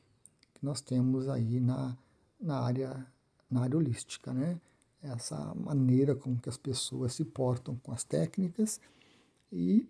que 0.55 0.65
nós 0.65 0.81
temos 0.81 1.29
aí 1.29 1.61
na 1.61 1.97
na 2.41 2.59
área, 2.59 3.07
na 3.49 3.63
área 3.63 3.77
holística, 3.77 4.33
né? 4.33 4.61
Essa 5.01 5.55
maneira 5.55 6.15
com 6.15 6.37
que 6.37 6.49
as 6.49 6.57
pessoas 6.57 7.15
se 7.15 7.25
portam 7.25 7.77
com 7.77 7.93
as 7.93 8.03
técnicas 8.03 8.81
e 9.53 9.89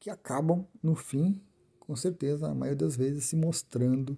que 0.00 0.08
acabam, 0.08 0.66
no 0.82 0.94
fim, 0.94 1.40
com 1.80 1.94
certeza, 1.96 2.48
a 2.48 2.54
maioria 2.54 2.76
das 2.76 2.96
vezes, 2.96 3.24
se 3.24 3.36
mostrando 3.36 4.16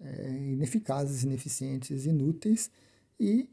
é, 0.00 0.52
ineficazes, 0.52 1.24
ineficientes, 1.24 2.06
inúteis 2.06 2.70
e 3.18 3.48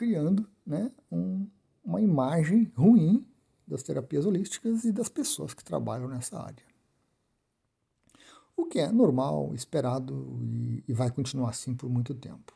criando 0.00 0.48
né, 0.64 0.90
um, 1.12 1.46
uma 1.84 2.00
imagem 2.00 2.72
ruim 2.74 3.26
das 3.66 3.82
terapias 3.82 4.24
holísticas 4.24 4.84
e 4.84 4.92
das 4.92 5.10
pessoas 5.10 5.52
que 5.52 5.62
trabalham 5.62 6.08
nessa 6.08 6.40
área 6.40 6.70
o 8.60 8.66
que 8.66 8.78
é 8.78 8.90
normal, 8.92 9.54
esperado 9.54 10.38
e, 10.42 10.84
e 10.88 10.92
vai 10.92 11.10
continuar 11.10 11.50
assim 11.50 11.74
por 11.74 11.88
muito 11.88 12.14
tempo. 12.14 12.54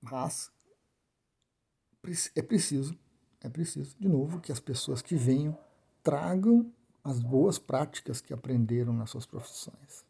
Mas 0.00 0.50
é 2.34 2.42
preciso, 2.42 2.98
é 3.40 3.48
preciso, 3.48 3.96
de 3.98 4.08
novo, 4.08 4.40
que 4.40 4.50
as 4.50 4.58
pessoas 4.58 5.02
que 5.02 5.14
venham 5.14 5.56
tragam 6.02 6.72
as 7.04 7.20
boas 7.20 7.58
práticas 7.58 8.20
que 8.20 8.32
aprenderam 8.32 8.92
nas 8.92 9.10
suas 9.10 9.26
profissões. 9.26 10.04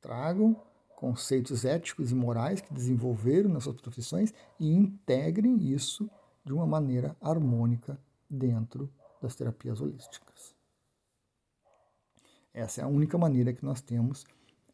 Tragam 0.00 0.60
conceitos 0.98 1.64
éticos 1.64 2.10
e 2.10 2.14
morais 2.14 2.60
que 2.60 2.74
desenvolveram 2.74 3.48
nas 3.48 3.62
suas 3.62 3.80
profissões 3.80 4.34
e 4.58 4.68
integrem 4.68 5.56
isso 5.72 6.10
de 6.44 6.52
uma 6.52 6.66
maneira 6.66 7.16
harmônica 7.20 7.96
dentro 8.28 8.92
das 9.22 9.36
terapias 9.36 9.80
holísticas. 9.80 10.56
Essa 12.52 12.80
é 12.80 12.84
a 12.84 12.88
única 12.88 13.16
maneira 13.16 13.52
que 13.52 13.64
nós 13.64 13.80
temos 13.80 14.26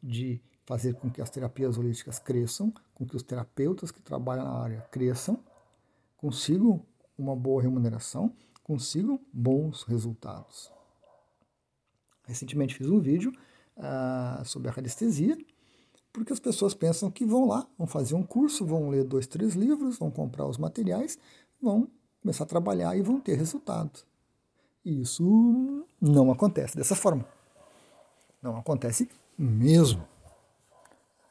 de 0.02 0.40
fazer 0.64 0.94
com 0.94 1.10
que 1.10 1.20
as 1.20 1.28
terapias 1.28 1.76
holísticas 1.76 2.18
cresçam, 2.18 2.72
com 2.94 3.04
que 3.04 3.14
os 3.14 3.22
terapeutas 3.22 3.90
que 3.90 4.00
trabalham 4.00 4.44
na 4.44 4.58
área 4.62 4.80
cresçam, 4.90 5.38
consigam 6.16 6.86
uma 7.18 7.36
boa 7.36 7.60
remuneração, 7.60 8.34
consigam 8.62 9.20
bons 9.30 9.82
resultados. 9.82 10.72
Recentemente 12.22 12.74
fiz 12.74 12.88
um 12.88 12.98
vídeo 12.98 13.30
uh, 13.76 14.42
sobre 14.46 14.70
a 14.70 14.72
radiestesia, 14.72 15.36
porque 16.14 16.32
as 16.32 16.38
pessoas 16.38 16.74
pensam 16.74 17.10
que 17.10 17.26
vão 17.26 17.44
lá, 17.44 17.66
vão 17.76 17.88
fazer 17.88 18.14
um 18.14 18.22
curso, 18.22 18.64
vão 18.64 18.88
ler 18.88 19.02
dois, 19.02 19.26
três 19.26 19.54
livros, 19.54 19.98
vão 19.98 20.12
comprar 20.12 20.46
os 20.46 20.56
materiais, 20.56 21.18
vão 21.60 21.88
começar 22.22 22.44
a 22.44 22.46
trabalhar 22.46 22.96
e 22.96 23.02
vão 23.02 23.20
ter 23.20 23.34
resultados. 23.34 24.06
E 24.84 25.00
isso 25.00 25.84
não 26.00 26.30
acontece 26.30 26.76
dessa 26.76 26.94
forma. 26.94 27.26
Não 28.40 28.56
acontece 28.56 29.10
mesmo. 29.36 30.06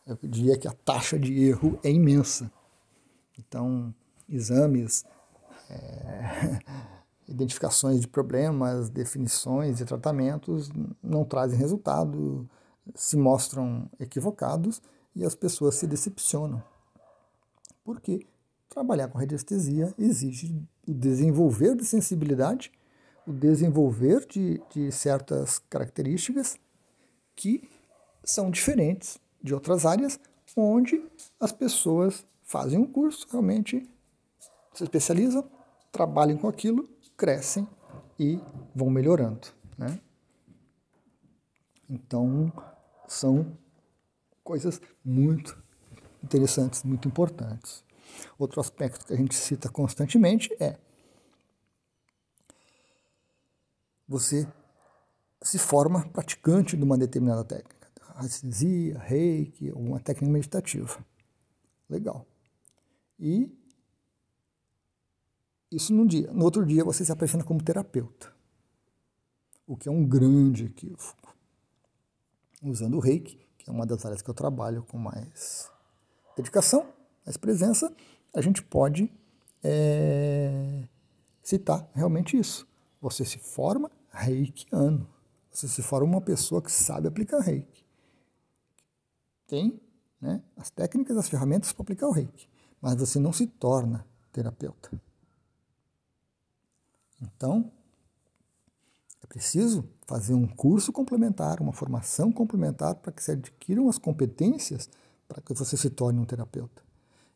Eu 0.06 0.18
diria 0.22 0.58
que 0.58 0.68
a 0.68 0.74
taxa 0.74 1.18
de 1.18 1.34
erro 1.42 1.80
é 1.82 1.90
imensa. 1.90 2.52
Então, 3.40 3.96
exames 4.28 5.06
é, 5.70 6.60
identificações 7.26 8.02
de 8.02 8.08
problemas, 8.10 8.90
definições 8.90 9.80
e 9.80 9.86
tratamentos 9.86 10.70
não 11.02 11.24
trazem 11.24 11.58
resultado, 11.58 12.50
se 12.96 13.18
mostram 13.18 13.90
equivocados 14.00 14.82
e 15.16 15.24
as 15.24 15.36
pessoas 15.36 15.76
se 15.76 15.88
decepcionam. 15.88 16.64
Porque 17.84 18.26
trabalhar 18.70 19.08
com 19.08 19.18
radiestesia 19.18 19.94
exige 19.98 20.56
o 20.88 20.94
desenvolver 20.94 21.76
de 21.76 21.86
sensibilidade, 21.86 22.72
o 23.26 23.32
desenvolver 23.32 24.26
de, 24.26 24.62
de 24.74 24.92
certas 24.92 25.60
características 25.70 26.58
que 27.36 27.70
são 28.24 28.50
diferentes 28.50 29.18
de 29.42 29.54
outras 29.54 29.86
áreas 29.86 30.20
onde 30.56 31.06
as 31.40 31.52
pessoas 31.52 32.26
fazem 32.44 32.80
um 32.80 32.86
curso, 32.86 33.28
realmente 33.32 33.90
se 34.74 34.84
especializam, 34.84 35.50
trabalham 35.92 36.38
com 36.38 36.48
aquilo, 36.48 36.90
crescem 37.16 37.68
e 38.20 38.40
vão 38.76 38.90
melhorando. 38.90 39.48
Né? 39.78 40.00
Então, 41.90 42.52
são 43.08 43.58
coisas 44.44 44.82
muito 45.04 45.62
interessantes, 46.24 46.84
muito 46.84 47.08
importantes. 47.08 47.84
Outro 48.38 48.60
aspecto 48.60 49.06
que 49.06 49.14
a 49.14 49.18
gente 49.18 49.36
cita 49.36 49.70
constantemente 49.70 50.56
é 50.60 50.78
você 54.08 54.48
se 55.42 55.58
forma 55.58 56.08
praticante 56.10 56.78
de 56.78 56.84
uma 56.84 56.98
determinada 56.98 57.44
técnica, 57.44 57.88
anestesia, 58.16 58.98
reiki, 59.00 59.72
uma 59.72 60.00
técnica 60.00 60.32
meditativa. 60.32 61.06
Legal. 61.90 62.26
E 63.20 63.52
isso 65.72 65.94
num 65.94 66.06
dia. 66.06 66.32
No 66.32 66.46
outro 66.46 66.66
dia 66.66 66.84
você 66.84 67.04
se 67.04 67.12
apresenta 67.12 67.44
como 67.44 67.64
terapeuta, 67.64 68.34
o 69.66 69.76
que 69.76 69.90
é 69.90 69.92
um 69.92 70.06
grande 70.06 70.66
equívoco. 70.66 71.23
Usando 72.64 72.96
o 72.96 73.00
reiki, 73.00 73.38
que 73.58 73.70
é 73.70 73.74
uma 73.74 73.86
das 73.86 74.06
áreas 74.06 74.22
que 74.22 74.30
eu 74.30 74.34
trabalho 74.34 74.84
com 74.84 74.98
mais 74.98 75.70
dedicação, 76.36 76.88
mais 77.26 77.38
presença, 77.38 77.94
a 78.34 78.42
gente 78.42 78.64
pode 78.64 79.12
é, 79.62 80.88
citar 81.42 81.90
realmente 81.94 82.38
isso. 82.38 82.68
Você 83.02 83.26
se 83.26 83.38
forma 83.38 83.92
reikiano. 84.12 85.08
Você 85.52 85.68
se 85.68 85.82
forma 85.82 86.08
uma 86.08 86.22
pessoa 86.22 86.62
que 86.62 86.72
sabe 86.72 87.08
aplicar 87.08 87.40
reiki. 87.40 87.86
Tem 89.46 89.80
né, 90.20 90.42
as 90.56 90.70
técnicas, 90.70 91.18
as 91.18 91.30
ferramentas 91.30 91.72
para 91.74 91.84
aplicar 91.84 92.08
o 92.08 92.12
reiki, 92.12 92.50
mas 92.82 92.96
você 92.96 93.20
não 93.20 93.34
se 93.34 93.46
torna 93.46 94.08
terapeuta. 94.32 94.90
Então, 97.22 97.72
preciso 99.34 99.84
fazer 100.06 100.36
um 100.36 100.46
curso 100.46 100.94
complementar, 100.94 101.60
uma 101.60 101.74
formação 101.74 102.32
complementar 102.32 102.94
para 102.94 103.12
que 103.12 103.24
se 103.24 103.32
adquiram 103.32 103.90
as 103.90 103.98
competências 103.98 104.88
para 105.28 105.42
que 105.42 105.56
você 105.56 105.76
se 105.76 105.90
torne 105.90 106.20
um 106.20 106.26
terapeuta. 106.26 106.84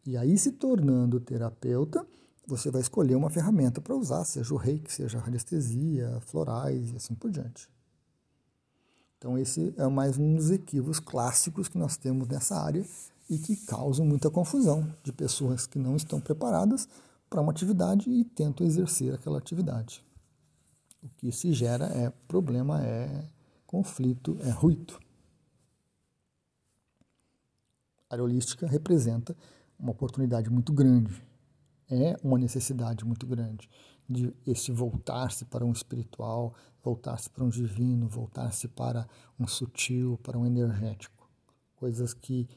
E 0.05 0.15
aí, 0.15 0.38
se 0.38 0.51
tornando 0.51 1.19
terapeuta, 1.19 2.05
você 2.45 2.69
vai 2.69 2.81
escolher 2.81 3.15
uma 3.15 3.31
ferramenta 3.31 3.81
para 3.81 3.95
usar, 3.95 4.23
seja 4.25 4.53
o 4.53 4.57
reiki, 4.57 4.93
seja 4.93 5.17
a 5.17 5.21
radiestesia, 5.21 6.21
florais 6.21 6.91
e 6.91 6.95
assim 6.97 7.15
por 7.15 7.31
diante. 7.31 7.67
Então, 9.17 9.36
esse 9.36 9.73
é 9.75 9.88
mais 9.88 10.19
um 10.19 10.36
dos 10.36 10.51
equívocos 10.51 10.99
clássicos 10.99 11.67
que 11.67 11.79
nós 11.79 11.97
temos 11.97 12.27
nessa 12.27 12.62
área 12.62 12.86
e 13.27 13.39
que 13.39 13.55
causam 13.65 14.05
muita 14.05 14.29
confusão 14.29 14.88
de 15.03 15.12
pessoas 15.12 15.65
que 15.65 15.79
não 15.79 15.95
estão 15.95 16.21
preparadas 16.21 16.88
para 17.27 17.41
uma 17.41 17.51
atividade 17.51 18.07
e 18.07 18.23
tentam 18.23 18.67
exercer 18.67 19.15
aquela 19.15 19.39
atividade. 19.39 20.05
O 21.01 21.10
que 21.10 21.31
se 21.31 21.53
gera 21.53 21.86
é 21.86 22.10
problema, 22.27 22.83
é 22.83 23.29
conflito, 23.65 24.38
é 24.41 24.49
ruído. 24.49 24.99
A 28.10 28.15
área 28.15 28.23
holística 28.23 28.67
representa 28.67 29.36
uma 29.77 29.91
oportunidade 29.91 30.49
muito 30.49 30.73
grande, 30.73 31.21
é 31.89 32.17
uma 32.23 32.38
necessidade 32.38 33.05
muito 33.05 33.27
grande 33.27 33.69
de 34.10 34.33
esse 34.45 34.71
voltar-se 34.71 35.45
para 35.45 35.65
um 35.65 35.71
espiritual, 35.71 36.53
voltar-se 36.81 37.29
para 37.29 37.43
um 37.43 37.49
divino, 37.49 38.07
voltar-se 38.07 38.67
para 38.67 39.07
um 39.38 39.45
sutil, 39.45 40.17
para 40.23 40.38
um 40.38 40.45
energético. 40.45 41.29
Coisas 41.75 42.13
que 42.13 42.47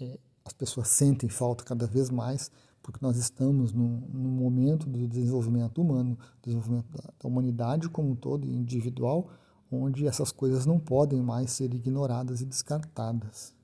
é, 0.00 0.18
as 0.44 0.52
pessoas 0.52 0.88
sentem 0.88 1.28
falta 1.28 1.62
cada 1.64 1.86
vez 1.86 2.10
mais, 2.10 2.50
porque 2.84 2.98
nós 3.00 3.16
estamos 3.16 3.72
num, 3.72 4.02
momento 4.12 4.86
do 4.86 5.08
desenvolvimento 5.08 5.80
humano, 5.80 6.18
desenvolvimento 6.42 6.86
da, 6.92 7.14
da 7.18 7.26
humanidade 7.26 7.88
como 7.88 8.10
um 8.10 8.14
todo, 8.14 8.46
individual, 8.46 9.30
onde 9.72 10.06
essas 10.06 10.30
coisas 10.30 10.66
não 10.66 10.78
podem 10.78 11.22
mais 11.22 11.50
ser 11.50 11.72
ignoradas 11.72 12.42
e 12.42 12.44
descartadas. 12.44 13.54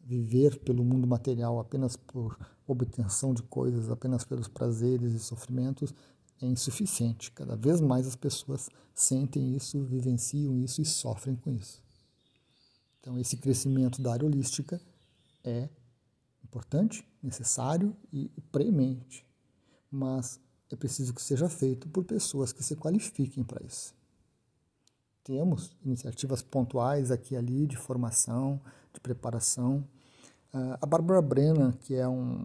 Viver 0.00 0.58
pelo 0.58 0.82
mundo 0.82 1.06
material 1.06 1.60
apenas 1.60 1.96
por 1.96 2.36
obtenção 2.66 3.32
de 3.32 3.44
coisas, 3.44 3.88
apenas 3.88 4.24
pelos 4.24 4.48
prazeres 4.48 5.14
e 5.14 5.20
sofrimentos, 5.20 5.94
é 6.40 6.46
insuficiente. 6.46 7.30
Cada 7.30 7.54
vez 7.54 7.80
mais 7.80 8.08
as 8.08 8.16
pessoas 8.16 8.68
sentem 8.92 9.54
isso, 9.54 9.84
vivenciam 9.84 10.58
isso 10.58 10.82
e 10.82 10.84
sofrem 10.84 11.36
com 11.36 11.52
isso. 11.52 11.80
Então, 12.98 13.16
esse 13.20 13.36
crescimento 13.36 14.02
da 14.02 14.12
área 14.12 14.26
holística 14.26 14.80
é 15.44 15.68
importante, 16.44 17.06
necessário 17.22 17.96
e 18.12 18.30
premente, 18.50 19.26
mas 19.90 20.40
é 20.70 20.76
preciso 20.76 21.14
que 21.14 21.22
seja 21.22 21.48
feito 21.48 21.88
por 21.88 22.04
pessoas 22.04 22.52
que 22.52 22.62
se 22.62 22.74
qualifiquem 22.74 23.44
para 23.44 23.64
isso. 23.64 23.94
Temos 25.22 25.76
iniciativas 25.84 26.42
pontuais 26.42 27.10
aqui 27.10 27.34
e 27.34 27.36
ali 27.36 27.66
de 27.66 27.76
formação, 27.76 28.60
de 28.92 29.00
preparação. 29.00 29.86
Uh, 30.52 30.76
a 30.80 30.86
Bárbara 30.86 31.22
Brennan, 31.22 31.72
que 31.72 31.94
é 31.94 32.08
um, 32.08 32.44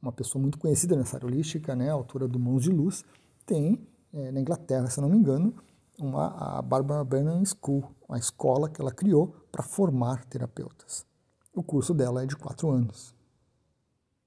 uma 0.00 0.12
pessoa 0.12 0.40
muito 0.40 0.58
conhecida 0.58 0.96
nessa 0.96 1.16
área 1.16 1.26
holística, 1.26 1.74
né, 1.76 1.90
autora 1.90 2.26
do 2.26 2.38
Mãos 2.38 2.62
de 2.62 2.70
Luz, 2.70 3.04
tem 3.44 3.86
é, 4.12 4.30
na 4.30 4.40
Inglaterra, 4.40 4.88
se 4.88 5.00
não 5.00 5.08
me 5.08 5.18
engano, 5.18 5.54
uma, 5.98 6.58
a 6.58 6.62
Barbara 6.62 7.04
Brennan 7.04 7.42
School, 7.44 7.84
uma 8.08 8.18
escola 8.18 8.68
que 8.68 8.80
ela 8.80 8.92
criou 8.92 9.34
para 9.50 9.62
formar 9.62 10.24
terapeutas. 10.24 11.04
O 11.52 11.62
curso 11.62 11.92
dela 11.92 12.22
é 12.22 12.26
de 12.26 12.36
quatro 12.36 12.70
anos. 12.70 13.15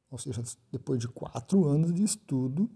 Ou 0.10 0.18
seja, 0.18 0.44
depois 0.72 1.00
de 1.00 1.08
quatro 1.08 1.66
anos 1.66 1.94
de 1.94 2.04
estudo, 2.04 2.70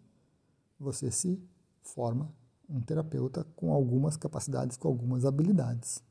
você 0.79 1.09
se 1.09 1.41
forma 1.81 2.31
um 2.69 2.79
terapeuta 2.81 3.43
com 3.55 3.73
algumas 3.73 4.15
capacidades, 4.15 4.77
com 4.77 4.87
algumas 4.87 5.25
habilidades. 5.25 6.03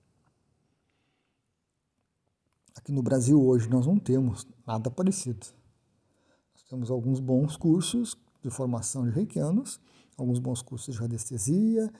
Aqui 2.74 2.90
no 2.90 3.02
Brasil 3.02 3.40
hoje 3.40 3.68
nós 3.68 3.86
não 3.86 3.98
temos 3.98 4.46
nada 4.66 4.90
parecido. 4.90 5.46
Nós 6.54 6.62
temos 6.64 6.90
alguns 6.90 7.20
bons 7.20 7.56
cursos 7.56 8.16
de 8.42 8.50
formação 8.50 9.04
de 9.04 9.10
reikianos, 9.10 9.80
alguns 10.16 10.38
bons 10.38 10.62
cursos 10.62 10.94
de 10.94 11.00
radiestesia, 11.00 11.92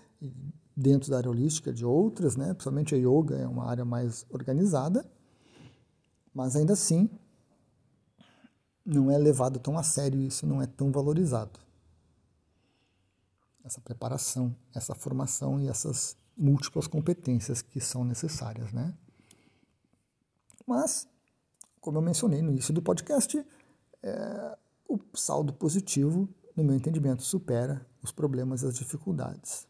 dentro 0.76 1.10
da 1.10 1.18
área 1.18 1.30
holística 1.30 1.72
de 1.72 1.84
outras, 1.84 2.36
né? 2.36 2.52
principalmente 2.54 2.94
a 2.94 2.98
yoga 2.98 3.36
é 3.36 3.46
uma 3.46 3.66
área 3.66 3.84
mais 3.84 4.26
organizada, 4.30 5.08
mas 6.34 6.56
ainda 6.56 6.72
assim 6.72 7.10
não 8.84 9.10
é 9.10 9.18
levado 9.18 9.58
tão 9.58 9.78
a 9.78 9.82
sério 9.82 10.20
isso, 10.20 10.46
não 10.46 10.60
é 10.60 10.66
tão 10.66 10.90
valorizado. 10.90 11.60
Essa 13.64 13.80
preparação, 13.80 14.54
essa 14.74 14.94
formação 14.94 15.60
e 15.60 15.68
essas 15.68 16.16
múltiplas 16.36 16.86
competências 16.86 17.62
que 17.62 17.80
são 17.80 18.04
necessárias, 18.04 18.72
né? 18.72 18.92
Mas, 20.66 21.08
como 21.80 21.98
eu 21.98 22.02
mencionei 22.02 22.42
no 22.42 22.50
início 22.50 22.74
do 22.74 22.82
podcast, 22.82 23.44
é, 24.02 24.58
o 24.88 24.98
saldo 25.14 25.52
positivo, 25.52 26.28
no 26.56 26.64
meu 26.64 26.74
entendimento, 26.74 27.22
supera 27.22 27.86
os 28.02 28.10
problemas 28.10 28.62
e 28.62 28.66
as 28.66 28.74
dificuldades. 28.74 29.66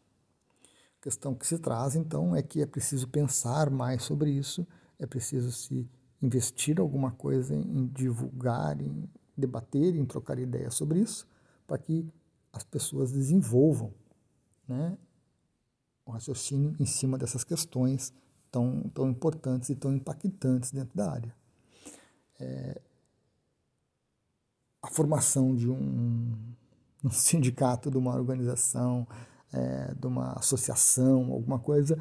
A 0.99 1.03
questão 1.03 1.35
que 1.35 1.45
se 1.45 1.59
traz, 1.59 1.95
então, 1.95 2.35
é 2.35 2.41
que 2.41 2.61
é 2.61 2.65
preciso 2.65 3.07
pensar 3.07 3.69
mais 3.69 4.03
sobre 4.03 4.31
isso, 4.31 4.65
é 4.97 5.05
preciso 5.05 5.51
se 5.51 5.87
investir 6.23 6.79
alguma 6.79 7.11
coisa 7.11 7.53
em 7.53 7.85
divulgar, 7.87 8.79
em 8.81 9.09
debater, 9.37 9.93
em 9.95 10.05
trocar 10.05 10.39
ideias 10.39 10.73
sobre 10.73 11.01
isso, 11.01 11.27
para 11.67 11.77
que 11.77 12.07
as 12.53 12.63
pessoas 12.63 13.11
desenvolvam 13.11 13.93
né, 14.65 14.97
o 16.05 16.11
raciocínio 16.11 16.75
em 16.79 16.85
cima 16.85 17.17
dessas 17.17 17.43
questões 17.43 18.13
tão, 18.49 18.89
tão 18.93 19.09
importantes 19.09 19.69
e 19.69 19.75
tão 19.75 19.93
impactantes 19.93 20.71
dentro 20.71 20.95
da 20.95 21.11
área. 21.11 21.35
É, 22.39 22.81
a 24.81 24.87
formação 24.87 25.53
de 25.53 25.69
um, 25.69 26.37
um, 27.03 27.09
sindicato, 27.11 27.91
de 27.91 27.97
uma 27.97 28.15
organização, 28.15 29.05
é, 29.51 29.93
de 29.93 30.07
uma 30.07 30.33
associação, 30.33 31.33
alguma 31.33 31.59
coisa, 31.59 31.97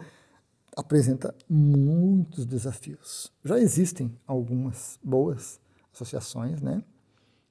apresenta 0.77 1.35
muitos 1.49 2.47
desafios. 2.47 3.33
Já 3.45 3.59
existem 3.59 4.17
algumas 4.27 4.99
boas 5.03 5.61
associações, 5.93 6.63
né? 6.63 6.83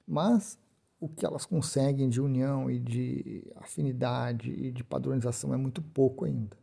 mas 0.07 0.59
o 0.99 1.07
que 1.07 1.25
elas 1.25 1.45
conseguem 1.45 2.09
de 2.09 2.21
união 2.21 2.69
e 2.69 2.77
de 2.77 3.49
afinidade 3.55 4.51
e 4.51 4.71
de 4.71 4.83
padronização 4.83 5.53
é 5.53 5.57
muito 5.57 5.81
pouco 5.81 6.25
ainda. 6.25 6.57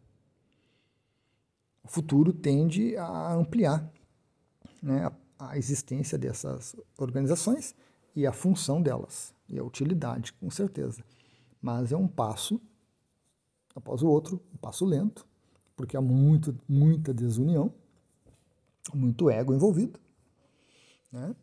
O 1.82 1.88
futuro 1.88 2.32
tende 2.32 2.96
a 2.96 3.32
ampliar 3.32 3.90
né, 4.82 5.10
a, 5.38 5.56
existência 5.56 6.18
dessas 6.18 6.76
organizações 6.96 7.74
e 8.14 8.26
a 8.26 8.32
função 8.32 8.82
delas, 8.82 9.34
e 9.48 9.58
a 9.58 9.64
utilidade, 9.64 10.32
com 10.34 10.50
certeza. 10.50 11.02
Mas 11.60 11.90
é 11.90 11.96
um 11.96 12.06
passo 12.06 12.60
após 13.74 14.02
o 14.02 14.08
outro, 14.08 14.40
um 14.52 14.56
passo 14.56 14.84
lento, 14.84 15.26
porque 15.78 15.96
há 15.96 16.00
muito, 16.00 16.58
muita 16.68 17.14
desunião, 17.14 17.72
muito 18.92 19.30
ego 19.30 19.54
envolvido, 19.54 20.00
né? 21.12 21.36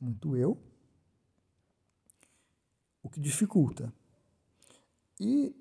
muito 0.00 0.36
eu, 0.36 0.58
o 3.04 3.08
que 3.08 3.20
dificulta. 3.20 3.94
E, 5.20 5.54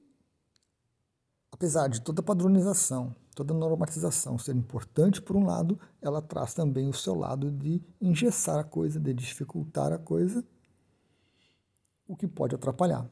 apesar 1.52 1.90
de 1.90 2.02
toda 2.02 2.24
padronização, 2.24 3.16
toda 3.36 3.54
normatização 3.54 4.36
ser 4.36 4.56
importante 4.56 5.22
por 5.22 5.36
um 5.36 5.46
lado, 5.46 5.80
ela 6.02 6.24
traz 6.24 6.56
também 6.56 6.90
o 6.90 6.94
seu 6.94 7.14
lado 7.14 7.52
de 7.52 7.84
engessar 8.02 8.58
a 8.58 8.64
coisa, 8.64 9.00
de 9.00 9.14
dificultar 9.14 9.94
a 9.94 10.00
coisa, 10.00 10.44
o 12.08 12.16
que 12.16 12.28
pode 12.28 12.56
atrapalhar. 12.56 13.08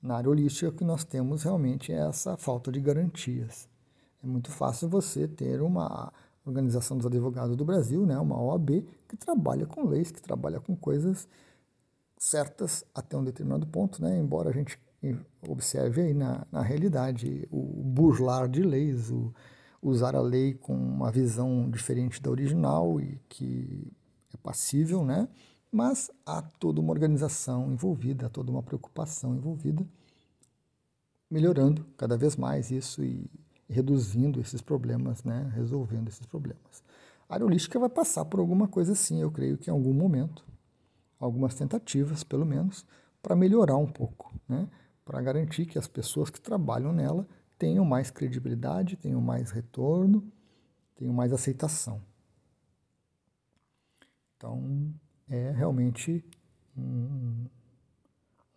Na 0.00 0.18
área 0.18 0.30
holística, 0.30 0.68
o 0.68 0.72
que 0.72 0.84
nós 0.84 1.02
temos 1.02 1.42
realmente 1.42 1.92
é 1.92 2.06
essa 2.06 2.36
falta 2.36 2.70
de 2.70 2.80
garantias. 2.80 3.68
É 4.22 4.26
muito 4.26 4.50
fácil 4.50 4.88
você 4.88 5.26
ter 5.28 5.60
uma 5.62 6.12
Organização 6.44 6.96
dos 6.96 7.06
Advogados 7.06 7.56
do 7.56 7.64
Brasil, 7.64 8.06
né, 8.06 8.16
uma 8.18 8.40
OAB, 8.40 8.86
que 9.08 9.16
trabalha 9.16 9.66
com 9.66 9.84
leis, 9.86 10.10
que 10.10 10.22
trabalha 10.22 10.60
com 10.60 10.76
coisas 10.76 11.28
certas 12.16 12.84
até 12.94 13.16
um 13.16 13.24
determinado 13.24 13.66
ponto, 13.66 14.00
né, 14.00 14.18
embora 14.18 14.50
a 14.50 14.52
gente 14.52 14.78
observe 15.48 16.00
aí 16.00 16.14
na, 16.14 16.46
na 16.50 16.62
realidade 16.62 17.46
o 17.50 17.82
burlar 17.84 18.48
de 18.48 18.62
leis, 18.62 19.10
o 19.10 19.32
usar 19.82 20.16
a 20.16 20.20
lei 20.20 20.54
com 20.54 20.74
uma 20.74 21.10
visão 21.10 21.70
diferente 21.70 22.20
da 22.20 22.30
original 22.30 23.00
e 23.00 23.20
que 23.28 23.92
é 24.34 24.36
passível, 24.38 25.04
né? 25.04 25.28
Mas 25.70 26.10
há 26.24 26.42
toda 26.42 26.80
uma 26.80 26.92
organização 26.92 27.72
envolvida, 27.72 28.26
há 28.26 28.28
toda 28.28 28.50
uma 28.50 28.62
preocupação 28.62 29.34
envolvida, 29.36 29.86
melhorando 31.30 31.84
cada 31.96 32.16
vez 32.16 32.36
mais 32.36 32.70
isso 32.70 33.04
e 33.04 33.30
reduzindo 33.68 34.40
esses 34.40 34.60
problemas, 34.60 35.24
né? 35.24 35.50
Resolvendo 35.54 36.08
esses 36.08 36.26
problemas. 36.26 36.84
A 37.28 37.34
área 37.34 37.46
holística 37.46 37.78
vai 37.78 37.88
passar 37.88 38.24
por 38.24 38.38
alguma 38.40 38.68
coisa 38.68 38.92
assim, 38.92 39.20
eu 39.20 39.30
creio 39.30 39.58
que 39.58 39.68
em 39.68 39.72
algum 39.72 39.92
momento, 39.92 40.44
algumas 41.18 41.54
tentativas, 41.54 42.22
pelo 42.22 42.46
menos, 42.46 42.86
para 43.20 43.34
melhorar 43.34 43.76
um 43.76 43.86
pouco, 43.86 44.32
né? 44.48 44.68
para 45.04 45.22
garantir 45.22 45.66
que 45.66 45.78
as 45.78 45.86
pessoas 45.86 46.30
que 46.30 46.40
trabalham 46.40 46.92
nela 46.92 47.26
tenham 47.56 47.84
mais 47.84 48.10
credibilidade, 48.10 48.96
tenham 48.96 49.20
mais 49.20 49.52
retorno, 49.52 50.30
tenham 50.96 51.14
mais 51.14 51.32
aceitação. 51.32 52.02
Então, 54.36 54.92
é 55.28 55.50
realmente 55.52 56.24
um, 56.76 57.46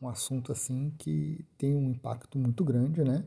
um 0.01 0.07
assunto 0.07 0.51
assim 0.51 0.91
que 0.97 1.45
tem 1.57 1.75
um 1.75 1.91
impacto 1.91 2.37
muito 2.37 2.63
grande, 2.63 3.03
né? 3.03 3.23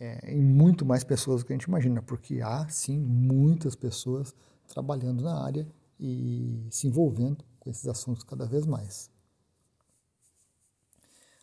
É, 0.00 0.32
em 0.32 0.42
muito 0.42 0.84
mais 0.84 1.04
pessoas 1.04 1.42
do 1.42 1.46
que 1.46 1.52
a 1.52 1.56
gente 1.56 1.66
imagina, 1.66 2.02
porque 2.02 2.40
há 2.40 2.68
sim 2.68 2.98
muitas 2.98 3.76
pessoas 3.76 4.34
trabalhando 4.66 5.22
na 5.22 5.44
área 5.44 5.68
e 6.00 6.66
se 6.70 6.88
envolvendo 6.88 7.44
com 7.60 7.70
esses 7.70 7.86
assuntos 7.86 8.24
cada 8.24 8.44
vez 8.44 8.66
mais. 8.66 9.08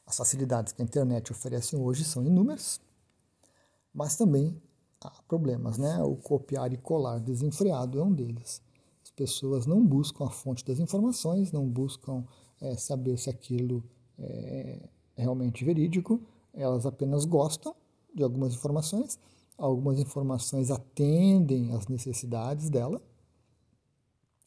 As 0.06 0.18
facilidades 0.18 0.74
que 0.74 0.82
a 0.82 0.86
internet 0.86 1.32
oferece 1.32 1.76
hoje 1.78 2.04
são 2.04 2.26
inúmeras, 2.26 2.82
mas 3.94 4.18
também 4.18 4.62
há 5.00 5.10
problemas, 5.28 5.78
né? 5.78 6.04
O 6.04 6.18
copiar 6.18 6.74
e 6.74 6.78
colar 6.78 7.20
desenfreado 7.20 8.00
é 8.00 8.04
um 8.04 8.14
deles. 8.14 8.62
As 9.02 9.12
pessoas 9.12 9.66
não 9.66 9.86
buscam 9.86 10.26
a 10.26 10.30
fonte 10.30 10.66
das 10.66 10.80
informações, 10.80 11.54
não 11.54 11.66
buscam 11.68 12.26
é, 12.60 12.76
saber 12.76 13.18
se 13.18 13.30
aquilo 13.30 13.84
é 14.20 14.90
realmente 15.16 15.64
verídico, 15.64 16.22
elas 16.54 16.86
apenas 16.86 17.26
gostam 17.26 17.76
de 18.13 18.24
algumas 18.24 18.54
informações, 18.54 19.19
algumas 19.58 20.00
informações 20.00 20.71
atendem 20.71 21.71
às 21.71 21.88
necessidades 21.88 22.69
dela, 22.69 23.02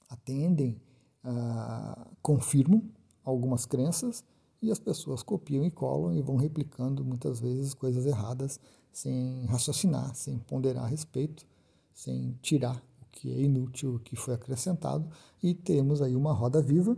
atendem, 0.09 0.81
ah, 1.22 2.11
confirmam 2.20 2.83
algumas 3.24 3.64
crenças, 3.66 4.24
e 4.64 4.70
as 4.70 4.79
pessoas 4.79 5.22
copiam 5.22 5.64
e 5.64 5.70
colam 5.70 6.14
e 6.14 6.22
vão 6.22 6.37
replicando 6.37 7.05
muitas 7.05 7.38
vezes 7.38 7.74
coisas 7.74 8.07
erradas 8.07 8.59
sem 8.90 9.44
raciocinar, 9.46 10.14
sem 10.14 10.38
ponderar 10.38 10.85
a 10.85 10.88
respeito, 10.88 11.46
sem 11.92 12.38
tirar 12.40 12.83
o 13.03 13.07
que 13.11 13.31
é 13.31 13.40
inútil, 13.40 13.96
o 13.96 13.98
que 13.98 14.16
foi 14.16 14.35
acrescentado, 14.35 15.07
e 15.42 15.53
temos 15.55 16.00
aí 16.00 16.16
uma 16.16 16.33
roda 16.33 16.62
viva, 16.62 16.96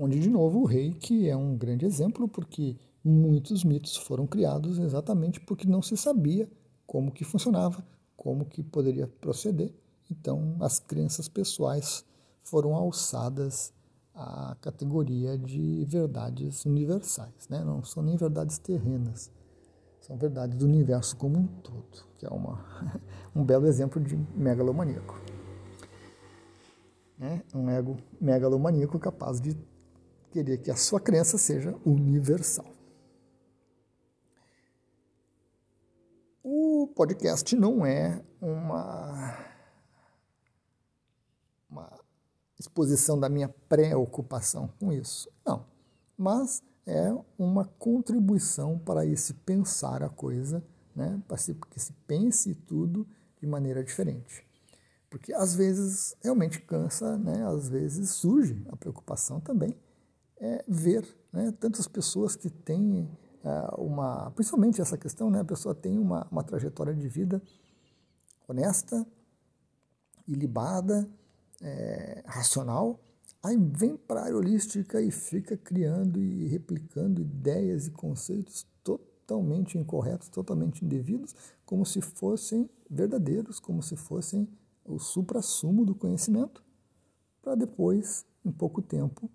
onde 0.00 0.18
de 0.18 0.28
novo 0.28 0.60
o 0.60 0.64
rei, 0.64 0.92
que 0.92 1.28
é 1.28 1.36
um 1.36 1.56
grande 1.56 1.86
exemplo, 1.86 2.26
porque 2.26 2.76
muitos 3.06 3.64
mitos 3.64 3.96
foram 3.96 4.26
criados 4.26 4.78
exatamente 4.78 5.40
porque 5.40 5.66
não 5.66 5.80
se 5.80 5.96
sabia 5.96 6.50
como 6.86 7.12
que 7.12 7.24
funcionava, 7.24 7.84
como 8.16 8.44
que 8.44 8.62
poderia 8.62 9.06
proceder. 9.06 9.72
Então, 10.10 10.56
as 10.60 10.78
crenças 10.78 11.28
pessoais 11.28 12.04
foram 12.42 12.74
alçadas 12.74 13.72
a 14.14 14.56
categoria 14.62 15.36
de 15.36 15.84
verdades 15.84 16.64
universais, 16.64 17.48
né? 17.50 17.62
não 17.62 17.84
são 17.84 18.02
nem 18.02 18.16
verdades 18.16 18.56
terrenas, 18.58 19.30
são 20.00 20.16
verdades 20.16 20.56
do 20.56 20.64
universo 20.64 21.16
como 21.16 21.38
um 21.38 21.46
todo, 21.46 22.06
que 22.16 22.24
é 22.24 22.30
uma, 22.30 22.64
um 23.36 23.44
belo 23.44 23.66
exemplo 23.66 24.00
de 24.00 24.16
megalomaníaco. 24.34 25.20
Né? 27.18 27.42
Um 27.54 27.68
ego 27.68 27.96
megalomaníaco 28.18 28.98
capaz 28.98 29.38
de 29.38 29.54
querer 30.30 30.58
que 30.58 30.70
a 30.70 30.76
sua 30.76 31.00
crença 31.00 31.36
seja 31.36 31.74
universal. 31.84 32.66
O 36.42 36.85
podcast 36.96 37.54
não 37.54 37.84
é 37.84 38.24
uma, 38.40 39.36
uma 41.68 42.00
exposição 42.58 43.20
da 43.20 43.28
minha 43.28 43.50
preocupação 43.68 44.72
com 44.80 44.90
isso. 44.90 45.30
Não. 45.44 45.66
Mas 46.16 46.62
é 46.86 47.14
uma 47.38 47.66
contribuição 47.78 48.78
para 48.78 49.04
esse 49.04 49.34
pensar 49.34 50.02
a 50.02 50.08
coisa, 50.08 50.64
né? 50.94 51.22
para 51.28 51.36
que 51.36 51.78
se 51.78 51.92
pense 52.06 52.54
tudo 52.54 53.06
de 53.38 53.46
maneira 53.46 53.84
diferente. 53.84 54.42
Porque 55.10 55.34
às 55.34 55.54
vezes 55.54 56.16
realmente 56.22 56.62
cansa, 56.62 57.18
né? 57.18 57.46
às 57.46 57.68
vezes 57.68 58.08
surge 58.12 58.66
a 58.70 58.76
preocupação 58.76 59.38
também, 59.38 59.76
é 60.38 60.64
ver 60.66 61.06
né? 61.30 61.52
tantas 61.60 61.86
pessoas 61.86 62.34
que 62.34 62.48
têm 62.48 63.06
uma. 63.78 64.30
Principalmente 64.32 64.80
essa 64.80 64.98
questão, 64.98 65.30
né? 65.30 65.40
a 65.40 65.44
pessoa 65.44 65.74
tem 65.74 65.98
uma, 65.98 66.26
uma 66.30 66.42
trajetória 66.42 66.94
de 66.94 67.08
vida 67.08 67.42
honesta, 68.48 69.06
ilibada, 70.26 71.08
é, 71.60 72.22
racional, 72.26 73.00
aí 73.42 73.56
vem 73.56 73.96
para 73.96 74.20
a 74.20 74.24
área 74.24 74.36
holística 74.36 75.00
e 75.00 75.10
fica 75.10 75.56
criando 75.56 76.20
e 76.20 76.46
replicando 76.46 77.20
ideias 77.20 77.86
e 77.86 77.90
conceitos 77.90 78.66
totalmente 78.82 79.78
incorretos, 79.78 80.28
totalmente 80.28 80.84
indevidos, 80.84 81.34
como 81.64 81.84
se 81.84 82.00
fossem 82.00 82.68
verdadeiros, 82.88 83.58
como 83.58 83.82
se 83.82 83.96
fossem 83.96 84.48
o 84.84 84.98
supra-sumo 84.98 85.84
do 85.84 85.94
conhecimento, 85.94 86.64
para 87.42 87.54
depois, 87.54 88.24
em 88.44 88.52
pouco 88.52 88.80
tempo, 88.80 89.30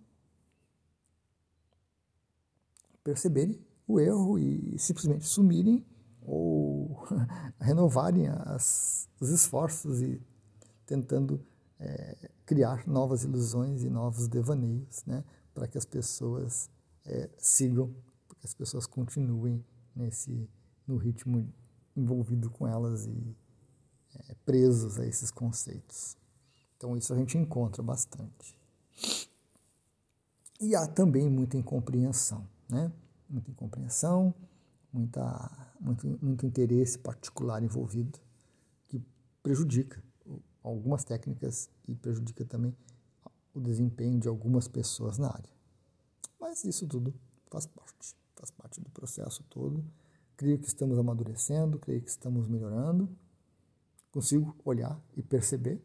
perceberem 3.03 3.59
o 3.91 3.99
erro 3.99 4.39
e 4.39 4.77
simplesmente 4.79 5.25
sumirem 5.25 5.85
ou 6.21 7.03
renovarem 7.59 8.27
as, 8.27 9.09
os 9.19 9.29
esforços 9.29 10.01
e 10.01 10.21
tentando 10.85 11.43
é, 11.79 12.29
criar 12.45 12.87
novas 12.87 13.23
ilusões 13.23 13.83
e 13.83 13.89
novos 13.89 14.27
devaneios, 14.27 15.03
né, 15.05 15.23
para 15.53 15.67
que 15.67 15.77
as 15.77 15.85
pessoas 15.85 16.69
é, 17.05 17.29
sigam, 17.37 17.93
para 18.27 18.37
que 18.39 18.45
as 18.45 18.53
pessoas 18.53 18.85
continuem 18.85 19.63
nesse 19.95 20.49
no 20.87 20.97
ritmo 20.97 21.47
envolvido 21.95 22.49
com 22.49 22.67
elas 22.67 23.05
e 23.05 23.35
é, 24.15 24.35
presos 24.45 24.99
a 24.99 25.05
esses 25.05 25.31
conceitos. 25.31 26.17
Então 26.75 26.97
isso 26.97 27.13
a 27.13 27.17
gente 27.17 27.37
encontra 27.37 27.81
bastante. 27.81 28.57
E 30.59 30.75
há 30.75 30.87
também 30.87 31.29
muita 31.29 31.57
incompreensão, 31.57 32.47
né? 32.69 32.91
Muita 33.31 33.49
incompreensão, 33.49 34.35
muita, 34.91 35.73
muito, 35.79 36.05
muito 36.21 36.45
interesse 36.45 36.99
particular 36.99 37.63
envolvido 37.63 38.19
que 38.87 39.01
prejudica 39.41 40.03
algumas 40.61 41.03
técnicas 41.03 41.69
e 41.87 41.95
prejudica 41.95 42.45
também 42.45 42.75
o 43.53 43.59
desempenho 43.59 44.19
de 44.19 44.27
algumas 44.27 44.67
pessoas 44.67 45.17
na 45.17 45.27
área. 45.27 45.49
Mas 46.39 46.63
isso 46.65 46.87
tudo 46.87 47.13
faz 47.49 47.65
parte, 47.65 48.15
faz 48.35 48.51
parte 48.51 48.81
do 48.81 48.89
processo 48.89 49.43
todo. 49.49 49.83
Creio 50.35 50.59
que 50.59 50.67
estamos 50.67 50.97
amadurecendo, 50.97 51.79
creio 51.79 52.01
que 52.01 52.09
estamos 52.09 52.47
melhorando. 52.47 53.09
Consigo 54.11 54.55
olhar 54.65 55.01
e 55.15 55.21
perceber, 55.21 55.81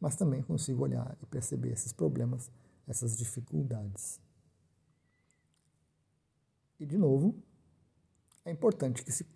mas 0.00 0.16
também 0.16 0.42
consigo 0.42 0.82
olhar 0.82 1.16
e 1.22 1.26
perceber 1.26 1.70
esses 1.70 1.92
problemas, 1.92 2.50
essas 2.88 3.16
dificuldades. 3.16 4.20
E, 6.80 6.86
de 6.86 6.96
novo, 6.96 7.34
é 8.42 8.50
importante 8.50 9.04
que 9.04 9.12
se 9.12 9.26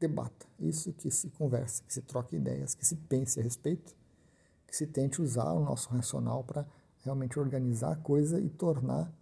debata 0.00 0.46
isso, 0.58 0.92
que 0.92 1.10
se 1.12 1.30
converse, 1.30 1.82
que 1.84 1.94
se 1.94 2.02
troque 2.02 2.34
ideias, 2.34 2.74
que 2.74 2.84
se 2.84 2.96
pense 2.96 3.38
a 3.38 3.42
respeito, 3.42 3.96
que 4.66 4.76
se 4.76 4.84
tente 4.84 5.22
usar 5.22 5.52
o 5.52 5.64
nosso 5.64 5.88
racional 5.90 6.42
para 6.42 6.66
realmente 7.04 7.38
organizar 7.38 7.92
a 7.92 7.96
coisa 7.96 8.40
e 8.40 8.50
tornar 8.50 9.12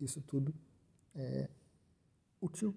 isso 0.00 0.20
tudo 0.22 0.54
é, 1.16 1.50
útil 2.40 2.74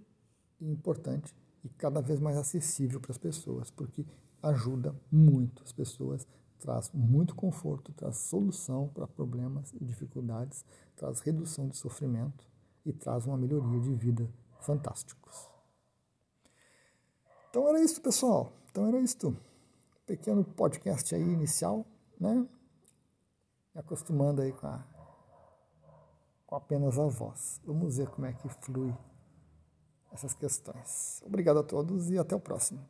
e 0.60 0.68
importante 0.70 1.34
e 1.64 1.70
cada 1.70 2.02
vez 2.02 2.20
mais 2.20 2.36
acessível 2.36 3.00
para 3.00 3.12
as 3.12 3.18
pessoas, 3.18 3.70
porque 3.70 4.06
ajuda 4.42 4.94
muito 5.12 5.64
as 5.64 5.72
pessoas, 5.72 6.28
traz 6.60 6.92
muito 6.92 7.36
conforto, 7.36 7.94
traz 7.94 8.18
solução 8.18 8.90
para 8.90 9.08
problemas 9.08 9.72
e 9.74 9.86
dificuldades, 9.86 10.66
traz 10.96 11.22
redução 11.22 11.70
de 11.70 11.78
sofrimento 11.78 12.53
e 12.86 12.92
traz 12.92 13.26
uma 13.26 13.38
melhoria 13.38 13.80
de 13.80 13.94
vida 13.94 14.30
fantásticos. 14.60 15.50
Então 17.50 17.68
era 17.68 17.80
isso, 17.82 18.02
pessoal. 18.02 18.52
Então 18.72 18.88
era 18.88 19.00
isso. 19.00 19.36
Pequeno 20.06 20.44
podcast 20.44 21.14
aí 21.14 21.22
inicial, 21.22 21.86
né? 22.20 22.48
Me 23.74 23.80
acostumando 23.80 24.42
aí 24.42 24.52
com, 24.52 24.68
a, 24.68 24.84
com 26.46 26.56
apenas 26.56 26.98
a 26.98 27.08
voz. 27.08 27.62
Vamos 27.66 27.98
ver 27.98 28.10
como 28.10 28.26
é 28.26 28.34
que 28.34 28.50
flui 28.50 28.94
essas 30.12 30.34
questões. 30.34 31.22
Obrigado 31.26 31.60
a 31.60 31.64
todos 31.64 32.10
e 32.10 32.18
até 32.18 32.36
o 32.36 32.40
próximo. 32.40 32.86